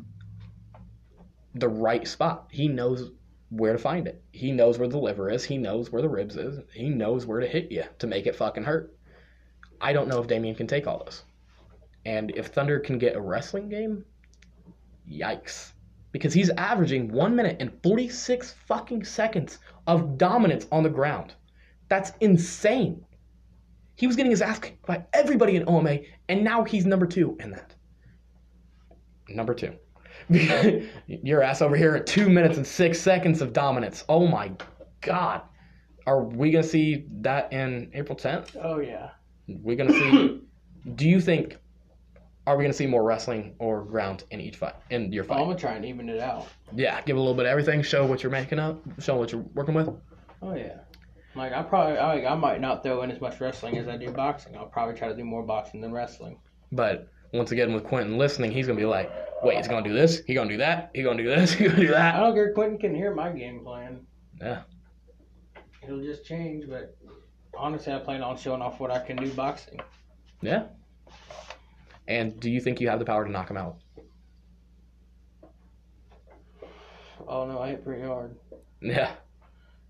the 1.55 1.69
right 1.69 2.07
spot. 2.07 2.49
He 2.51 2.69
knows 2.69 3.11
where 3.51 3.73
to 3.73 3.79
find 3.79 4.07
it. 4.07 4.23
He 4.33 4.53
knows 4.53 4.79
where 4.79 4.89
the 4.89 4.99
liver 4.99 5.31
is. 5.31 5.45
He 5.45 5.57
knows 5.57 5.91
where 5.91 6.03
the 6.03 6.09
ribs 6.09 6.37
is. 6.37 6.61
He 6.73 6.89
knows 6.89 7.27
where 7.27 7.41
to 7.41 7.47
hit 7.47 7.73
you 7.73 7.85
to 7.99 8.07
make 8.07 8.27
it 8.27 8.37
fucking 8.37 8.65
hurt. 8.65 8.95
I 9.81 9.93
don't 9.93 10.09
know 10.09 10.21
if 10.21 10.27
Damien 10.27 10.55
can 10.55 10.67
take 10.67 10.87
all 10.87 11.03
those. 11.05 11.25
And 12.05 12.31
if 12.37 12.49
Thunder 12.49 12.81
can 12.81 12.99
get 12.99 13.17
a 13.17 13.21
wrestling 13.21 13.69
game, 13.69 14.05
yikes. 15.11 15.73
because 16.13 16.33
he's 16.33 16.51
averaging 16.51 17.13
one 17.13 17.37
minute 17.37 17.57
and 17.61 17.73
46 17.83 18.55
fucking 18.67 19.05
seconds 19.05 19.59
of 19.87 20.17
dominance 20.19 20.67
on 20.73 20.83
the 20.83 20.89
ground. 20.89 21.35
That's 21.89 22.13
insane. 22.21 23.05
He 23.97 24.07
was 24.07 24.17
getting 24.17 24.31
his 24.31 24.43
ass 24.43 24.59
kicked 24.59 24.87
by 24.87 25.05
everybody 25.13 25.57
in 25.57 25.69
OMA, 25.69 25.99
and 26.29 26.45
now 26.45 26.65
he's 26.65 26.87
number 26.87 27.07
two 27.07 27.37
in 27.41 27.51
that. 27.51 27.75
Number 29.29 29.55
two. 29.55 29.75
Your 31.07 31.43
ass 31.43 31.63
over 31.63 31.77
here 31.77 31.95
at 31.95 32.07
two 32.07 32.29
minutes 32.29 32.57
and 32.57 32.67
six 32.67 33.01
seconds 33.01 33.41
of 33.43 33.53
dominance. 33.53 34.05
Oh 34.09 34.27
my 34.27 34.53
god. 35.01 35.43
Are 36.07 36.25
we 36.25 36.51
gonna 36.51 36.63
see 36.63 37.07
that 37.21 37.53
in 37.53 37.91
April 37.95 38.17
10th? 38.17 38.57
Oh 38.63 38.81
yeah. 38.81 39.11
We're 39.49 39.77
gonna 39.77 39.93
see. 39.93 40.41
do 40.95 41.09
you 41.09 41.21
think? 41.21 41.57
Are 42.47 42.57
we 42.57 42.65
gonna 42.65 42.73
see 42.73 42.87
more 42.87 43.03
wrestling 43.03 43.55
or 43.59 43.85
ground 43.85 44.25
in 44.31 44.41
each 44.41 44.57
fight? 44.57 44.75
In 44.91 45.13
your 45.13 45.25
fight? 45.25 45.39
I'm 45.39 45.47
gonna 45.47 45.59
try 45.59 45.75
and 45.75 45.85
even 45.85 46.09
it 46.09 46.21
out. 46.21 46.47
Yeah, 46.75 47.01
give 47.03 47.17
a 47.17 47.21
little 47.21 47.35
bit 47.35 47.47
of 47.47 47.51
everything. 47.51 47.83
Show 47.83 48.07
what 48.07 48.23
you're 48.23 48.33
making 48.33 48.59
up. 48.59 48.83
Show 49.01 49.17
what 49.17 49.33
you're 49.33 49.43
working 49.55 49.75
with. 49.75 49.89
Oh 50.41 50.55
yeah. 50.55 50.79
Like 51.35 51.53
I 51.53 51.63
probably 51.63 51.99
I, 51.99 52.33
I 52.33 52.35
might 52.35 52.61
not 52.61 52.83
throw 52.83 53.03
in 53.03 53.11
as 53.11 53.21
much 53.21 53.41
wrestling 53.41 53.77
as 53.79 53.87
I 53.87 53.97
do 53.97 54.11
boxing. 54.11 54.57
I'll 54.57 54.67
probably 54.67 54.95
try 54.95 55.09
to 55.09 55.17
do 55.17 55.25
more 55.25 55.43
boxing 55.43 55.81
than 55.81 55.93
wrestling. 55.93 56.39
But 56.73 57.09
once 57.33 57.53
again, 57.53 57.75
with 57.75 57.85
Quentin 57.85 58.17
listening, 58.17 58.51
he's 58.51 58.67
gonna 58.67 58.79
be 58.79 58.87
like, 58.87 59.11
"Wait, 59.43 59.57
he's 59.57 59.69
gonna 59.69 59.87
do 59.87 59.93
this. 59.93 60.23
He 60.27 60.35
gonna 60.35 60.51
do 60.51 60.57
that. 60.59 60.91
He 60.95 61.03
gonna 61.03 61.23
do 61.23 61.29
this. 61.29 61.53
He 61.55 61.65
gonna 61.67 61.77
do 61.77 61.89
that." 61.89 62.15
I 62.15 62.19
that." 62.19 62.25
don't 62.25 62.35
care. 62.35 62.53
Quentin 62.55 62.79
can 62.79 62.95
hear 62.95 63.15
my 63.15 63.31
game 63.31 63.63
plan. 63.63 64.07
Yeah. 64.41 64.63
It'll 65.83 66.03
just 66.03 66.25
change, 66.25 66.65
but 66.69 66.97
honestly, 67.57 67.93
I 67.93 67.99
plan 67.99 68.23
on 68.23 68.37
showing 68.37 68.63
off 68.63 68.81
what 68.81 68.91
I 68.91 68.99
can 68.99 69.17
do 69.17 69.31
boxing. 69.33 69.81
Yeah. 70.41 70.67
And 72.07 72.39
do 72.41 72.51
you 72.51 72.61
think 72.61 72.81
you 72.81 72.89
have 72.89 72.99
the 72.99 73.05
power 73.05 73.25
to 73.25 73.31
knock 73.31 73.51
him 73.51 73.57
out? 73.57 73.77
Oh 77.27 77.47
no, 77.47 77.61
I 77.61 77.71
hit 77.71 77.85
pretty 77.85 78.03
hard. 78.03 78.37
Yeah. 78.81 79.13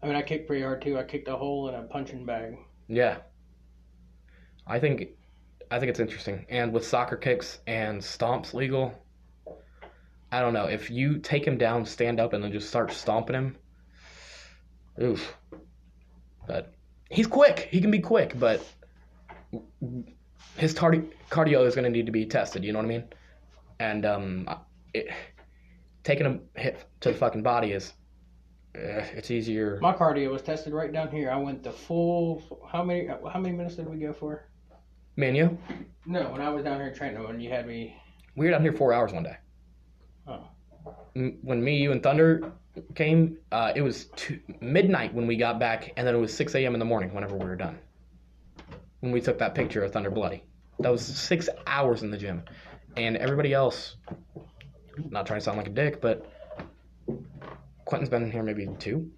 I 0.03 0.07
mean, 0.07 0.17
I 0.17 0.23
kicked 0.23 0.47
pretty 0.47 0.63
hard 0.63 0.83
too. 0.83 0.99
I 0.99 1.05
kicked 1.05 1.29
a 1.29 1.37
hole 1.37 1.69
in 1.69 1.75
a 1.75 1.83
punching 1.83 2.25
bag. 2.25 2.57
Yeah. 2.89 3.19
I 4.67 4.81
think 4.81 5.11
I 5.71 5.79
think 5.79 5.91
it's 5.91 6.01
interesting. 6.01 6.47
And 6.49 6.73
with 6.73 6.87
soccer 6.87 7.17
kicks 7.17 7.59
and 7.67 8.01
stomps 8.01 8.55
legal, 8.55 8.95
I 10.33 10.41
don't 10.41 10.55
know. 10.55 10.67
If 10.67 10.91
you 10.91 11.19
take 11.19 11.47
him 11.47 11.59
down, 11.59 11.85
stand 11.85 12.21
up, 12.21 12.33
and 12.33 12.43
then 12.43 12.53
just 12.53 12.69
start 12.69 12.93
stomping 12.93 13.35
him, 13.35 13.57
oof. 15.01 15.37
But 16.47 16.73
he's 17.11 17.27
quick. 17.27 17.69
He 17.71 17.81
can 17.81 17.91
be 17.91 18.01
quick, 18.01 18.39
but 18.39 18.65
his 20.57 20.75
tardi- 20.75 21.09
cardio 21.31 21.67
is 21.67 21.75
going 21.75 21.85
to 21.85 21.91
need 21.91 22.07
to 22.07 22.13
be 22.13 22.27
tested. 22.27 22.65
You 22.65 22.73
know 22.73 22.79
what 22.79 22.85
I 22.87 22.89
mean? 22.89 23.05
And 23.81 24.05
um, 24.07 24.49
it, 24.95 25.09
taking 26.05 26.27
a 26.27 26.61
hit 26.61 26.85
to 27.01 27.13
the 27.13 27.17
fucking 27.17 27.43
body 27.43 27.73
is 27.73 27.93
uh, 28.77 29.03
it's 29.15 29.31
easier. 29.31 29.79
My 29.81 29.93
cardio 29.93 30.31
was 30.31 30.43
tested 30.43 30.73
right 30.73 30.93
down 30.93 31.11
here. 31.11 31.31
I 31.31 31.37
went 31.37 31.63
the 31.63 31.73
full. 31.73 32.43
How 32.71 32.83
many? 32.85 33.07
How 33.07 33.39
many 33.41 33.57
minutes 33.57 33.77
did 33.77 33.89
we 33.89 33.99
go 33.99 34.13
for? 34.13 34.49
Man, 35.17 35.35
you 35.35 35.59
No, 36.07 36.31
when 36.31 36.41
I 36.41 36.49
was 36.51 36.63
down 36.63 36.79
here 36.79 36.95
training, 36.95 37.21
when 37.25 37.41
you 37.41 37.51
had 37.51 37.67
me. 37.67 37.97
we 38.37 38.47
were 38.47 38.53
down 38.53 38.63
here 38.63 38.73
four 38.73 38.93
hours 38.93 39.13
one 39.13 39.25
day. 39.25 39.37
Oh. 40.29 40.49
M- 41.17 41.39
when 41.43 41.63
me, 41.63 41.77
you, 41.77 41.91
and 41.91 42.01
Thunder 42.03 42.53
came, 42.95 43.39
uh, 43.53 43.73
it 43.75 43.83
was 43.83 44.07
two, 44.17 44.41
midnight 44.61 45.15
when 45.15 45.27
we 45.27 45.37
got 45.37 45.59
back, 45.59 45.93
and 45.97 46.07
then 46.07 46.15
it 46.15 46.19
was 46.19 46.35
6 46.35 46.55
a.m. 46.55 46.75
in 46.75 46.79
the 46.79 46.85
morning 46.85 47.15
whenever 47.15 47.37
we 47.37 47.45
were 47.45 47.57
done. 47.57 47.79
When 49.01 49.13
we 49.13 49.21
took 49.21 49.39
that 49.39 49.55
picture 49.55 49.85
of 49.85 49.93
Thunder 49.93 50.11
Bloody. 50.11 50.43
That 50.81 50.93
was 50.93 51.05
six 51.05 51.49
hours 51.67 52.03
in 52.03 52.11
the 52.11 52.19
gym. 52.19 52.43
And 52.97 53.17
everybody 53.17 53.53
else, 53.53 53.97
not 55.11 55.27
trying 55.27 55.41
to 55.41 55.45
sound 55.45 55.59
like 55.59 55.67
a 55.67 55.71
dick, 55.71 56.01
but 56.01 56.31
Quentin's 57.85 58.11
been 58.11 58.23
in 58.23 58.31
here 58.31 58.43
maybe 58.43 58.69
two. 58.79 59.11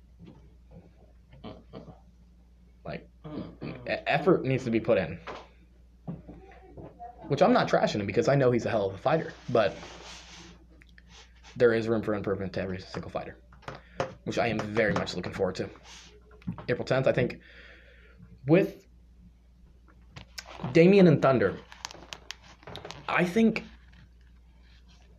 Like, 2.85 3.09
effort 3.87 4.45
needs 4.45 4.65
to 4.65 4.71
be 4.71 4.81
put 4.81 4.99
in. 4.99 5.19
Which 7.29 7.43
I'm 7.43 7.53
not 7.53 7.69
trashing 7.69 8.01
him 8.01 8.07
because 8.07 8.29
I 8.29 8.35
know 8.35 8.51
he's 8.51 8.67
a 8.67 8.71
hell 8.71 8.87
of 8.87 8.95
a 8.95 8.99
fighter, 8.99 9.33
but 9.49 9.77
there 11.57 11.73
is 11.75 11.89
room 11.89 12.03
for 12.03 12.15
improvement 12.15 12.53
to 12.55 12.63
every 12.63 12.81
single 12.81 13.11
fighter, 13.11 13.37
which 14.25 14.39
I 14.39 14.49
am 14.49 14.59
very 14.59 14.93
much 14.93 15.15
looking 15.15 15.33
forward 15.33 15.55
to. 15.57 15.69
April 16.69 16.87
10th, 16.87 17.07
I 17.07 17.13
think, 17.13 17.39
with 18.47 18.87
Damien 20.73 21.07
and 21.07 21.21
Thunder, 21.23 21.57
I 23.09 23.25
think 23.25 23.65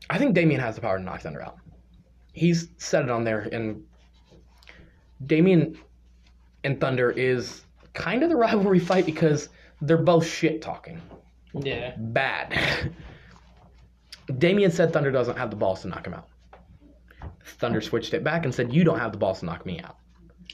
I 0.10 0.18
think 0.18 0.36
Damien 0.36 0.60
has 0.60 0.76
the 0.76 0.82
power 0.82 0.98
to 0.98 1.04
knock 1.04 1.22
Thunder 1.22 1.42
out. 1.42 1.58
He's 2.34 2.68
set 2.78 3.04
it 3.04 3.10
on 3.10 3.24
there, 3.24 3.48
and 3.52 3.84
Damien 5.26 5.78
and 6.64 6.80
Thunder 6.82 7.12
is 7.12 7.62
kind 7.94 8.24
of 8.24 8.30
the 8.30 8.36
rivalry 8.48 8.80
fight 8.80 9.06
because 9.06 9.50
they're 9.82 9.98
both 9.98 10.26
shit 10.28 10.62
talking 10.62 11.02
Yeah. 11.54 11.94
bad. 11.98 12.92
Damien 14.38 14.72
said 14.72 14.94
Thunder 14.94 15.12
doesn't 15.12 15.38
have 15.38 15.50
the 15.50 15.56
balls 15.56 15.82
to 15.82 15.88
knock 15.88 16.06
him 16.08 16.14
out. 16.14 16.28
Thunder 17.46 17.82
switched 17.82 18.14
it 18.14 18.24
back 18.24 18.46
and 18.46 18.54
said, 18.54 18.74
You 18.74 18.84
don't 18.84 19.00
have 19.00 19.12
the 19.12 19.18
balls 19.18 19.40
to 19.40 19.46
knock 19.46 19.66
me 19.66 19.80
out. 19.82 19.98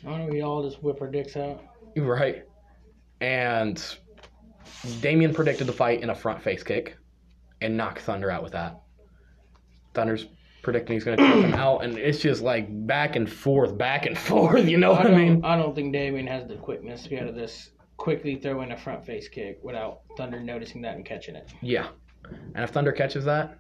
Why 0.04 0.18
don't. 0.18 0.30
We 0.30 0.42
all 0.42 0.64
just 0.64 0.82
whip 0.84 1.02
our 1.02 1.08
dicks 1.08 1.36
out. 1.36 1.64
Right. 1.96 2.44
And 3.22 3.84
Damien 5.02 5.34
predicted 5.34 5.68
the 5.68 5.74
fight 5.74 6.02
in 6.02 6.10
a 6.10 6.16
front 6.16 6.42
face 6.42 6.64
kick 6.64 6.98
and 7.62 7.76
knocked 7.76 8.00
Thunder 8.02 8.30
out 8.30 8.44
with 8.44 8.54
that. 8.54 8.80
Thunder's 9.94 10.28
predicting 10.62 10.96
he's 10.96 11.04
going 11.04 11.18
to 11.18 11.28
choke 11.28 11.46
him 11.46 11.54
out, 11.56 11.84
and 11.84 11.98
it's 11.98 12.20
just 12.20 12.42
like 12.42 12.68
back 12.86 13.16
and 13.16 13.32
forth, 13.32 13.78
back 13.78 14.06
and 14.06 14.18
forth. 14.30 14.68
You 14.68 14.78
know 14.78 14.92
I 14.94 15.04
what 15.04 15.08
I 15.08 15.16
mean? 15.16 15.44
I 15.44 15.58
don't 15.58 15.74
think 15.74 15.94
Damien 15.94 16.28
has 16.28 16.48
the 16.48 16.56
quickness 16.56 17.04
to 17.04 17.10
be 17.10 17.16
able 17.16 17.34
to 17.34 17.40
just 17.40 17.72
quickly 17.98 18.36
throw 18.36 18.62
in 18.62 18.72
a 18.72 18.78
front 18.78 19.06
face 19.06 19.28
kick 19.28 19.60
without 19.64 20.02
Thunder 20.18 20.40
noticing 20.40 20.82
that 20.84 20.96
and 20.96 21.06
catching 21.06 21.36
it. 21.36 21.50
Yeah. 21.62 21.88
And 22.54 22.64
if 22.64 22.70
Thunder 22.70 22.92
catches 22.92 23.26
that, 23.26 23.58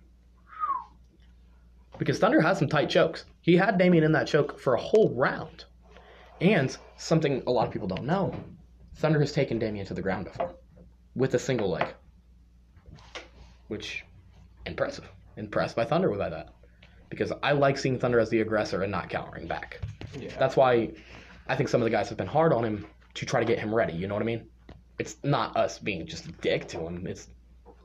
because 1.97 2.19
Thunder 2.19 2.41
has 2.41 2.59
some 2.59 2.67
tight 2.67 2.89
chokes. 2.89 3.25
He 3.41 3.55
had 3.55 3.77
Damien 3.77 4.03
in 4.03 4.11
that 4.13 4.27
choke 4.27 4.59
for 4.59 4.75
a 4.75 4.81
whole 4.81 5.13
round. 5.15 5.65
And 6.41 6.75
something 6.97 7.41
a 7.47 7.51
lot 7.51 7.67
of 7.67 7.73
people 7.73 7.87
don't 7.87 8.05
know 8.05 8.35
Thunder 8.97 9.19
has 9.19 9.31
taken 9.31 9.59
Damien 9.59 9.85
to 9.85 9.93
the 9.93 10.01
ground 10.01 10.25
before 10.25 10.55
with 11.15 11.33
a 11.35 11.39
single 11.39 11.69
leg. 11.69 11.87
Which, 13.67 14.03
impressive. 14.65 15.07
Impressed 15.35 15.75
by 15.75 15.85
Thunder 15.85 16.09
with 16.09 16.19
that. 16.19 16.49
Because 17.09 17.31
I 17.43 17.51
like 17.51 17.77
seeing 17.77 17.99
Thunder 17.99 18.19
as 18.19 18.29
the 18.29 18.41
aggressor 18.41 18.81
and 18.81 18.91
not 18.91 19.09
countering 19.09 19.47
back. 19.47 19.79
Yeah. 20.19 20.31
That's 20.39 20.55
why 20.55 20.91
I 21.47 21.55
think 21.55 21.69
some 21.69 21.81
of 21.81 21.85
the 21.85 21.91
guys 21.91 22.09
have 22.09 22.17
been 22.17 22.27
hard 22.27 22.53
on 22.53 22.65
him 22.65 22.87
to 23.13 23.25
try 23.25 23.39
to 23.39 23.45
get 23.45 23.59
him 23.59 23.73
ready. 23.73 23.93
You 23.93 24.07
know 24.07 24.15
what 24.15 24.23
I 24.23 24.25
mean? 24.25 24.47
It's 24.99 25.17
not 25.23 25.55
us 25.55 25.77
being 25.77 26.07
just 26.07 26.25
a 26.25 26.31
dick 26.31 26.67
to 26.69 26.79
him. 26.79 27.05
It's 27.05 27.27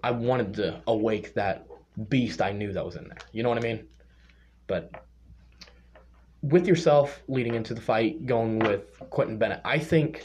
I 0.03 0.11
wanted 0.11 0.55
to 0.55 0.83
awake 0.87 1.35
that 1.35 1.67
beast 2.09 2.41
I 2.41 2.53
knew 2.53 2.73
that 2.73 2.85
was 2.85 2.97
in 2.97 3.05
there. 3.05 3.19
You 3.33 3.43
know 3.43 3.51
what 3.51 3.59
I 3.59 3.63
mean? 3.63 3.87
But 4.67 4.91
with 6.43 6.67
yourself 6.67 7.23
leading 7.29 7.55
into 7.55 7.75
the 7.75 7.81
fight, 7.81 8.27
going 8.27 8.59
with 8.59 8.99
Quentin 9.11 9.39
Bennett, 9.39 9.61
I 9.65 9.79
think 9.79 10.25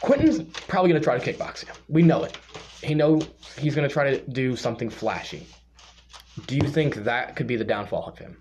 Quentin's 0.00 0.42
probably 0.66 0.90
going 0.90 1.00
to 1.00 1.04
try 1.04 1.18
to 1.18 1.32
kickbox 1.32 1.66
you. 1.66 1.72
We 1.88 2.02
know 2.02 2.24
it. 2.24 2.36
He 2.82 2.94
know 2.94 3.20
he's 3.58 3.74
going 3.74 3.88
to 3.88 3.92
try 3.92 4.10
to 4.10 4.20
do 4.30 4.56
something 4.56 4.90
flashy. 4.90 5.46
Do 6.46 6.56
you 6.56 6.68
think 6.68 6.96
that 6.96 7.36
could 7.36 7.46
be 7.46 7.56
the 7.56 7.64
downfall 7.64 8.06
of 8.08 8.18
him? 8.18 8.36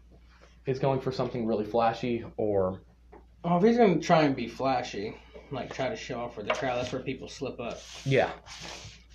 Is 0.66 0.80
going 0.80 1.00
for 1.00 1.12
something 1.12 1.46
really 1.46 1.66
flashy, 1.66 2.26
or 2.38 2.80
Oh, 3.44 3.58
if 3.58 3.64
he's 3.64 3.78
gonna 3.78 4.00
try 4.00 4.22
and 4.24 4.34
be 4.34 4.48
flashy, 4.48 5.18
like 5.52 5.74
try 5.74 5.90
to 5.90 5.96
show 5.98 6.22
off 6.22 6.34
for 6.36 6.42
the 6.42 6.54
crowd, 6.54 6.78
that's 6.78 6.94
where 6.94 7.02
people 7.02 7.28
slip 7.28 7.60
up. 7.60 7.82
yeah, 8.06 8.32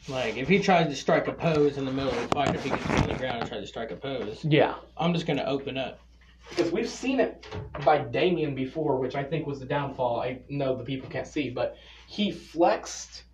Like 0.09 0.37
if 0.39 0.49
he 0.49 0.59
tries 0.59 0.89
to 0.89 0.97
strike 0.97 1.29
a 1.29 1.33
pose 1.33 1.77
in 1.77 1.85
the 1.85 1.93
middle 1.93 2.11
of 2.11 2.17
the 2.17 2.29
fight, 2.29 2.55
if 2.55 2.65
he 2.65 2.71
gets 2.71 2.87
on 3.03 3.09
the 3.09 3.15
ground 3.15 3.41
and 3.41 3.49
tries 3.49 3.61
to 3.61 3.67
strike 3.67 3.91
a 3.91 3.97
pose, 3.97 4.43
yeah, 4.45 4.77
I'm 4.97 5.13
just 5.13 5.27
gonna 5.27 5.45
open 5.45 5.77
up. 5.77 6.01
because 6.49 6.73
we've 6.73 6.89
seen 6.89 7.21
it 7.21 7.47
by 7.85 7.99
Damien 7.99 8.55
before, 8.55 8.99
which 8.99 9.15
I 9.15 9.23
think 9.23 9.47
was 9.47 9.61
the 9.61 9.67
downfall. 9.67 10.21
I 10.21 10.41
know 10.49 10.75
the 10.75 10.85
people 10.85 11.11
can't 11.11 11.27
see, 11.27 11.51
but 11.51 11.77
he 12.07 12.31
flexed 12.31 13.25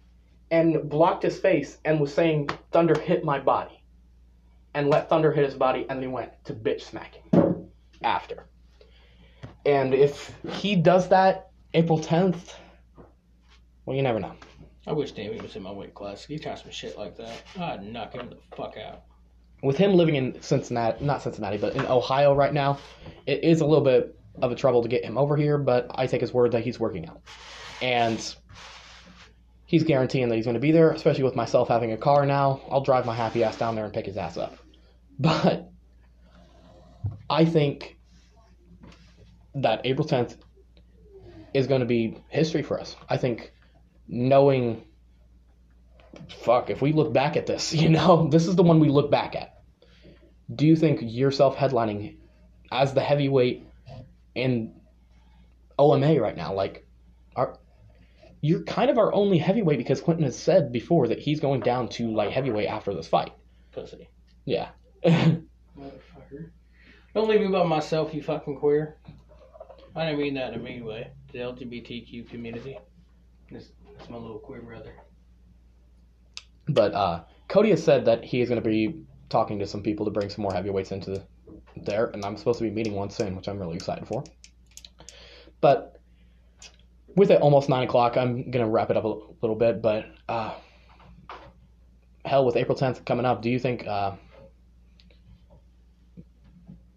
and 0.50 0.88
blocked 0.90 1.22
his 1.22 1.38
face 1.38 1.78
and 1.84 2.00
was 2.00 2.12
saying, 2.12 2.48
"Thunder 2.72 2.98
hit 2.98 3.24
my 3.24 3.38
body," 3.38 3.84
and 4.74 4.90
let 4.90 5.08
Thunder 5.08 5.32
hit 5.32 5.44
his 5.44 5.54
body, 5.54 5.82
and 5.88 5.90
then 5.98 6.02
he 6.02 6.08
went 6.08 6.32
to 6.44 6.54
bitch 6.54 6.80
smacking 6.82 7.70
after. 8.02 8.46
And 9.64 9.94
if 9.94 10.34
he 10.50 10.74
does 10.76 11.08
that 11.08 11.50
April 11.72 11.98
10th, 11.98 12.54
well, 13.86 13.96
you 13.96 14.02
never 14.02 14.18
know. 14.20 14.34
I 14.86 14.92
wish 14.92 15.12
Damien 15.12 15.42
was 15.42 15.56
in 15.56 15.62
my 15.62 15.72
weight 15.72 15.94
class. 15.94 16.24
He 16.24 16.38
tries 16.38 16.60
some 16.60 16.70
shit 16.70 16.98
like 16.98 17.16
that, 17.16 17.42
I'd 17.58 17.82
knock 17.82 18.12
him 18.12 18.30
the 18.30 18.36
fuck 18.56 18.76
out. 18.76 19.02
with 19.62 19.78
him 19.78 19.94
living 19.94 20.16
in 20.16 20.40
Cincinnati, 20.42 21.02
not 21.02 21.22
Cincinnati, 21.22 21.56
but 21.56 21.74
in 21.74 21.86
Ohio 21.86 22.34
right 22.34 22.52
now, 22.52 22.78
it 23.26 23.42
is 23.42 23.62
a 23.62 23.66
little 23.66 23.84
bit 23.84 24.14
of 24.42 24.52
a 24.52 24.54
trouble 24.54 24.82
to 24.82 24.88
get 24.88 25.04
him 25.04 25.16
over 25.16 25.36
here, 25.36 25.56
but 25.56 25.86
I 25.94 26.06
take 26.06 26.20
his 26.20 26.34
word 26.34 26.52
that 26.52 26.62
he's 26.62 26.78
working 26.78 27.08
out. 27.08 27.22
And 27.80 28.34
he's 29.64 29.82
guaranteeing 29.82 30.28
that 30.28 30.36
he's 30.36 30.44
going 30.44 30.54
to 30.54 30.60
be 30.60 30.70
there, 30.70 30.90
especially 30.90 31.24
with 31.24 31.34
myself 31.34 31.68
having 31.68 31.92
a 31.92 31.96
car 31.96 32.26
now. 32.26 32.60
I'll 32.70 32.82
drive 32.82 33.06
my 33.06 33.14
happy 33.14 33.42
ass 33.42 33.56
down 33.56 33.74
there 33.74 33.84
and 33.84 33.94
pick 33.94 34.04
his 34.06 34.18
ass 34.18 34.36
up. 34.36 34.56
But 35.18 35.70
I 37.30 37.46
think 37.46 37.96
that 39.54 39.80
April 39.84 40.06
10th 40.06 40.36
is 41.54 41.66
going 41.66 41.80
to 41.80 41.86
be 41.86 42.18
history 42.28 42.62
for 42.62 42.78
us. 42.78 42.96
I 43.08 43.16
think 43.16 43.53
knowing, 44.08 44.84
fuck, 46.28 46.70
if 46.70 46.82
we 46.82 46.92
look 46.92 47.12
back 47.12 47.36
at 47.36 47.46
this, 47.46 47.72
you 47.74 47.88
know, 47.88 48.28
this 48.28 48.46
is 48.46 48.56
the 48.56 48.62
one 48.62 48.80
we 48.80 48.88
look 48.88 49.10
back 49.10 49.34
at. 49.36 49.62
Do 50.54 50.66
you 50.66 50.76
think 50.76 51.00
yourself 51.02 51.56
headlining 51.56 52.16
as 52.70 52.92
the 52.92 53.00
heavyweight 53.00 53.66
in 54.34 54.74
OMA 55.78 56.20
right 56.20 56.36
now, 56.36 56.52
like, 56.52 56.86
are 57.34 57.58
you're 58.40 58.62
kind 58.64 58.90
of 58.90 58.98
our 58.98 59.12
only 59.14 59.38
heavyweight 59.38 59.78
because 59.78 60.02
Quentin 60.02 60.24
has 60.24 60.38
said 60.38 60.70
before 60.70 61.08
that 61.08 61.18
he's 61.18 61.40
going 61.40 61.60
down 61.60 61.88
to 61.88 62.12
light 62.12 62.30
heavyweight 62.30 62.68
after 62.68 62.92
this 62.92 63.08
fight. 63.08 63.32
Pussy. 63.72 64.10
Yeah. 64.44 64.68
Motherfucker. 65.02 66.50
Don't 67.14 67.26
leave 67.26 67.40
me 67.40 67.48
by 67.48 67.64
myself, 67.64 68.12
you 68.12 68.22
fucking 68.22 68.58
queer. 68.58 68.98
I 69.96 70.06
didn't 70.06 70.20
mean 70.20 70.34
that 70.34 70.52
in 70.52 70.60
a 70.60 70.62
mean 70.62 70.84
way. 70.84 71.10
The 71.32 71.38
LGBTQ 71.38 72.28
community. 72.28 72.78
This, 73.50 73.70
that's 73.96 74.10
my 74.10 74.16
little 74.16 74.38
queer 74.38 74.62
brother. 74.62 74.94
But 76.68 76.94
uh, 76.94 77.24
Cody 77.48 77.70
has 77.70 77.82
said 77.82 78.06
that 78.06 78.24
he 78.24 78.40
is 78.40 78.48
going 78.48 78.62
to 78.62 78.68
be 78.68 79.04
talking 79.28 79.58
to 79.58 79.66
some 79.66 79.82
people 79.82 80.06
to 80.06 80.10
bring 80.10 80.30
some 80.30 80.42
more 80.42 80.52
heavyweights 80.52 80.92
into 80.92 81.22
there, 81.76 82.06
and 82.06 82.24
I'm 82.24 82.36
supposed 82.36 82.58
to 82.58 82.64
be 82.64 82.70
meeting 82.70 82.94
one 82.94 83.10
soon, 83.10 83.36
which 83.36 83.48
I'm 83.48 83.58
really 83.58 83.76
excited 83.76 84.06
for. 84.06 84.24
But 85.60 86.00
with 87.16 87.30
it 87.30 87.40
almost 87.40 87.68
nine 87.68 87.84
o'clock, 87.84 88.16
I'm 88.16 88.50
gonna 88.50 88.68
wrap 88.68 88.90
it 88.90 88.96
up 88.96 89.04
a 89.04 89.08
l- 89.08 89.36
little 89.40 89.56
bit. 89.56 89.82
But 89.82 90.06
uh, 90.28 90.54
hell, 92.24 92.44
with 92.44 92.56
April 92.56 92.76
10th 92.76 93.04
coming 93.04 93.26
up, 93.26 93.42
do 93.42 93.50
you 93.50 93.58
think 93.58 93.86
uh, 93.86 94.12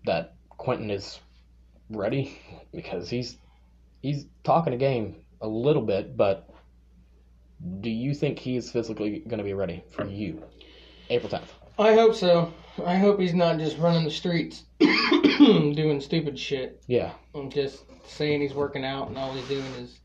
that 0.05 0.36
Quentin 0.49 0.89
is 0.89 1.19
ready? 1.89 2.39
Because 2.73 3.10
he's 3.10 3.38
he's 4.01 4.25
talking 4.43 4.73
a 4.73 4.77
game 4.77 5.17
a 5.41 5.47
little 5.47 5.81
bit, 5.81 6.17
but 6.17 6.49
do 7.79 7.89
you 7.89 8.13
think 8.13 8.39
he's 8.39 8.71
physically 8.71 9.19
going 9.27 9.39
to 9.39 9.43
be 9.43 9.53
ready 9.53 9.83
for 9.89 10.05
you, 10.05 10.43
April 11.09 11.31
10th? 11.31 11.47
I 11.79 11.93
hope 11.93 12.15
so. 12.15 12.53
I 12.85 12.95
hope 12.97 13.19
he's 13.19 13.33
not 13.33 13.57
just 13.57 13.77
running 13.77 14.03
the 14.03 14.11
streets 14.11 14.63
doing 14.79 15.99
stupid 16.01 16.37
shit 16.37 16.83
Yeah, 16.87 17.11
and 17.33 17.51
just 17.51 17.83
saying 18.07 18.41
he's 18.41 18.53
working 18.53 18.85
out 18.85 19.07
and 19.09 19.17
all 19.17 19.33
he's 19.33 19.47
doing 19.47 19.65
is. 19.75 19.99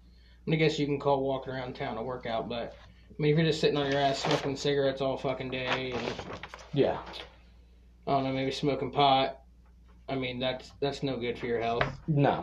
I, 0.47 0.51
mean, 0.51 0.59
I 0.61 0.65
guess 0.65 0.79
you 0.79 0.87
can 0.87 0.99
call 0.99 1.23
walking 1.23 1.53
around 1.53 1.75
town 1.77 1.99
a 1.99 2.03
workout, 2.03 2.49
but 2.49 2.75
I 3.11 3.15
mean, 3.19 3.31
if 3.33 3.39
you're 3.39 3.47
just 3.47 3.61
sitting 3.61 3.77
on 3.77 3.91
your 3.91 4.01
ass 4.01 4.19
smoking 4.25 4.57
cigarettes 4.57 5.01
all 5.01 5.17
fucking 5.17 5.51
day 5.51 5.93
and 5.93 6.13
yeah, 6.73 6.99
I 8.07 8.11
don't 8.11 8.25
know, 8.25 8.33
maybe 8.33 8.51
smoking 8.51 8.91
pot, 8.91 9.39
I 10.09 10.17
mean, 10.17 10.41
that's 10.41 10.73
that's 10.81 11.03
no 11.03 11.17
good 11.17 11.39
for 11.39 11.47
your 11.47 11.61
health. 11.61 11.85
no, 12.09 12.43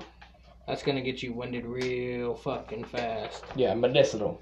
That's 0.68 0.82
gonna 0.84 1.02
get 1.02 1.22
you 1.22 1.34
winded 1.34 1.66
real 1.66 2.36
fucking 2.36 2.86
fast. 2.86 3.44
yeah, 3.56 3.74
medicinal. 3.74 4.42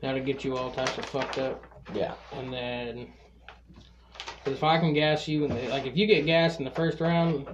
That'll 0.00 0.24
get 0.24 0.44
you 0.44 0.56
all 0.56 0.70
types 0.70 0.96
of 0.98 1.04
fucked 1.06 1.38
up. 1.38 1.64
Yeah, 1.94 2.14
And 2.32 2.52
then, 2.52 3.08
cause 4.44 4.54
if 4.54 4.62
I 4.64 4.78
can 4.78 4.94
gas 4.94 5.26
you, 5.26 5.44
and 5.44 5.70
like 5.70 5.86
if 5.86 5.96
you 5.96 6.06
get 6.06 6.24
gas 6.24 6.58
in 6.58 6.64
the 6.64 6.70
first 6.70 7.00
round, 7.00 7.46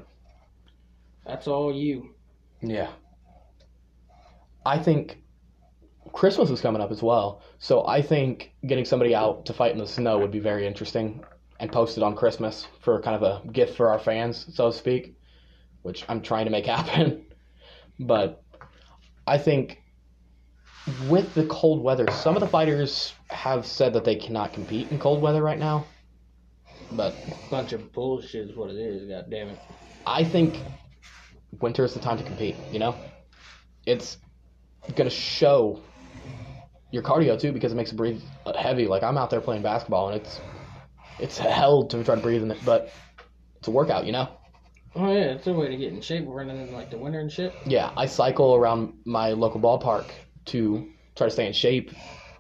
that's 1.25 1.49
all 1.49 1.75
you. 1.75 2.15
yeah. 2.61 2.89
I 4.65 4.79
think 4.79 5.19
Christmas 6.13 6.51
is 6.51 6.61
coming 6.61 6.83
up 6.83 6.91
as 6.91 7.03
well, 7.03 7.43
so 7.59 7.87
I 7.87 8.03
think 8.03 8.53
getting 8.67 8.85
somebody 8.85 9.15
out 9.15 9.47
to 9.47 9.53
fight 9.53 9.73
in 9.73 9.79
the 9.79 9.87
snow 9.87 10.19
would 10.19 10.33
be 10.33 10.41
very 10.41 10.67
interesting 10.67 11.25
and 11.61 11.71
post 11.73 11.97
it 11.97 12.03
on 12.03 12.15
Christmas 12.17 12.67
for 12.81 13.01
kind 13.01 13.17
of 13.17 13.23
a 13.23 13.47
gift 13.51 13.77
for 13.77 13.91
our 13.91 13.99
fans, 13.99 14.47
so 14.55 14.71
to 14.71 14.77
speak, 14.77 15.17
which 15.83 16.05
I'm 16.09 16.21
trying 16.21 16.45
to 16.47 16.51
make 16.51 16.67
happen. 16.77 17.27
But 17.99 18.43
I 19.27 19.39
think 19.39 19.83
with 21.09 21.35
the 21.35 21.47
cold 21.47 21.83
weather, 21.83 22.07
some 22.11 22.37
of 22.37 22.41
the 22.41 22.47
fighters 22.47 23.13
have 23.31 23.67
said 23.67 23.93
that 23.95 24.05
they 24.05 24.17
cannot 24.17 24.53
compete 24.53 24.91
in 24.91 24.99
cold 24.99 25.21
weather 25.21 25.43
right 25.43 25.59
now. 25.59 25.85
But 26.93 27.15
Bunch 27.51 27.73
of 27.73 27.93
bullshit 27.93 28.51
is 28.51 28.57
what 28.57 28.71
it 28.71 28.77
is. 28.77 29.09
God 29.09 29.31
damn 29.31 29.49
it. 29.49 29.59
I 30.07 30.23
think 30.23 30.57
winter 31.61 31.85
is 31.85 31.95
the 31.95 32.01
time 32.01 32.19
to 32.19 32.25
compete, 32.25 32.57
you 32.71 32.79
know? 32.79 32.95
It's 33.85 34.19
to 34.95 35.11
show 35.11 35.81
your 36.93 37.03
cardio 37.03 37.39
too 37.39 37.53
because 37.53 37.73
it 37.73 37.75
makes 37.75 37.91
it 37.91 37.97
breathe 37.97 38.23
heavy. 38.57 38.87
Like 38.87 39.03
I'm 39.03 39.19
out 39.19 39.31
there 39.31 39.41
playing 39.41 39.63
basketball 39.63 40.09
and 40.09 40.21
it's 40.21 40.41
it's 41.19 41.39
hell 41.39 41.85
to 41.87 42.05
try 42.05 42.15
to 42.15 42.21
breathe 42.21 42.43
in 42.43 42.51
it, 42.51 42.59
but 42.65 42.93
it's 43.59 43.69
a 43.69 43.71
workout, 43.71 44.07
you 44.07 44.13
know? 44.13 44.29
Oh 44.95 45.13
yeah, 45.13 45.33
it's 45.33 45.47
a 45.47 45.53
way 45.53 45.69
to 45.69 45.77
get 45.77 45.93
in 45.93 46.01
shape 46.01 46.25
running 46.27 46.57
in 46.57 46.73
like 46.73 46.91
the 46.91 46.99
winter 46.99 47.19
and 47.19 47.31
shit. 47.31 47.53
Yeah, 47.67 47.91
I 47.97 48.07
cycle 48.07 48.55
around 48.55 48.95
my 49.05 49.31
local 49.33 49.61
ballpark 49.61 50.07
to 50.47 50.89
try 51.15 51.27
to 51.27 51.31
stay 51.31 51.47
in 51.47 51.53
shape 51.53 51.93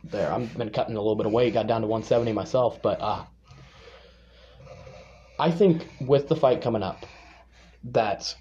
there. 0.04 0.32
I've 0.32 0.56
been 0.56 0.70
cutting 0.70 0.96
a 0.96 1.00
little 1.00 1.16
bit 1.16 1.26
of 1.26 1.32
weight, 1.32 1.54
got 1.54 1.66
down 1.66 1.82
to 1.82 1.86
170 1.86 2.32
myself, 2.32 2.80
but 2.82 3.00
uh 3.00 3.24
I 5.38 5.50
think 5.50 5.86
with 6.00 6.28
the 6.28 6.36
fight 6.36 6.62
coming 6.62 6.82
up 6.82 7.04
that 7.84 8.34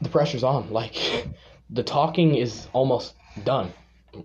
the 0.00 0.08
pressure's 0.08 0.44
on. 0.44 0.70
Like 0.70 1.26
the 1.70 1.82
talking 1.82 2.34
is 2.34 2.66
almost 2.72 3.14
done. 3.44 3.72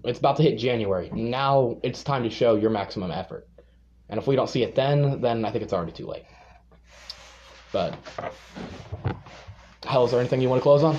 It's 0.04 0.20
about 0.20 0.38
to 0.38 0.44
hit 0.44 0.58
January. 0.58 1.10
Now 1.14 1.78
it's 1.84 2.04
time 2.04 2.24
to 2.24 2.30
show 2.30 2.56
your 2.56 2.70
maximum 2.70 3.12
effort. 3.12 3.48
And 4.10 4.20
if 4.20 4.28
we 4.28 4.36
don't 4.36 4.50
see 4.50 4.64
it 4.64 4.76
then, 4.76 5.22
then 5.22 5.46
I 5.46 5.52
think 5.52 5.64
it's 5.64 5.74
already 5.74 5.92
too 5.92 6.08
late. 6.08 6.24
But 7.72 7.96
hell, 9.84 10.06
is 10.06 10.12
there 10.12 10.20
anything 10.20 10.42
you 10.42 10.50
want 10.50 10.60
to 10.60 10.64
close 10.64 10.84
on? 10.84 10.98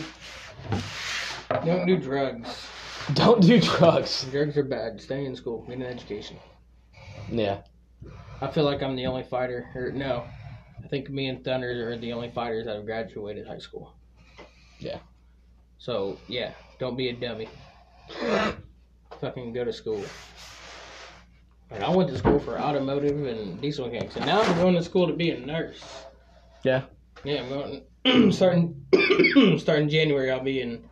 Don't 1.62 1.86
do 1.86 1.96
drugs. 1.96 2.66
Don't 3.14 3.42
do 3.42 3.60
drugs. 3.60 4.26
Drugs 4.30 4.56
are 4.56 4.64
bad. 4.64 5.00
Stay 5.00 5.26
in 5.26 5.36
school. 5.36 5.64
Get 5.68 5.76
an 5.76 5.82
education. 5.82 6.38
Yeah. 7.30 7.58
I 8.40 8.48
feel 8.48 8.64
like 8.64 8.82
I'm 8.82 8.96
the 8.96 9.06
only 9.06 9.22
fighter. 9.22 9.68
Or 9.74 9.92
no, 9.92 10.24
I 10.82 10.88
think 10.88 11.10
me 11.10 11.28
and 11.28 11.44
Thunder 11.44 11.90
are 11.90 11.96
the 11.96 12.12
only 12.12 12.30
fighters 12.30 12.66
that 12.66 12.76
have 12.76 12.86
graduated 12.86 13.46
high 13.46 13.58
school. 13.58 13.94
Yeah. 14.78 14.98
So 15.78 16.18
yeah, 16.28 16.52
don't 16.78 16.96
be 16.96 17.10
a 17.10 17.12
dummy. 17.12 17.48
Fucking 19.20 19.52
go 19.52 19.64
to 19.64 19.72
school. 19.72 20.02
And 21.70 21.82
I 21.82 21.90
went 21.90 22.08
to 22.10 22.18
school 22.18 22.38
for 22.38 22.58
automotive 22.58 23.26
and 23.26 23.60
diesel 23.60 23.86
mechanics, 23.86 24.16
and 24.16 24.26
now 24.26 24.42
I'm 24.42 24.56
going 24.58 24.74
to 24.74 24.82
school 24.82 25.06
to 25.06 25.14
be 25.14 25.30
a 25.30 25.38
nurse. 25.38 25.82
Yeah. 26.62 26.82
Yeah, 27.24 27.42
I'm 27.42 27.48
going 27.48 28.32
starting 28.32 28.86
starting 29.58 29.88
January. 29.88 30.30
I'll 30.30 30.42
be 30.42 30.60
in 30.60 30.84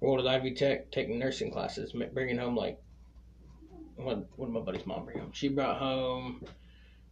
World 0.00 0.20
of 0.20 0.26
Ivy 0.26 0.54
Tech 0.54 0.90
taking 0.90 1.18
nursing 1.18 1.50
classes, 1.50 1.92
bringing 2.12 2.38
home 2.38 2.56
like 2.56 2.78
what 3.96 4.26
what 4.36 4.46
did 4.46 4.52
my 4.54 4.60
buddy's 4.60 4.86
mom 4.86 5.04
bring 5.04 5.18
home? 5.18 5.32
She 5.32 5.48
brought 5.48 5.78
home 5.78 6.44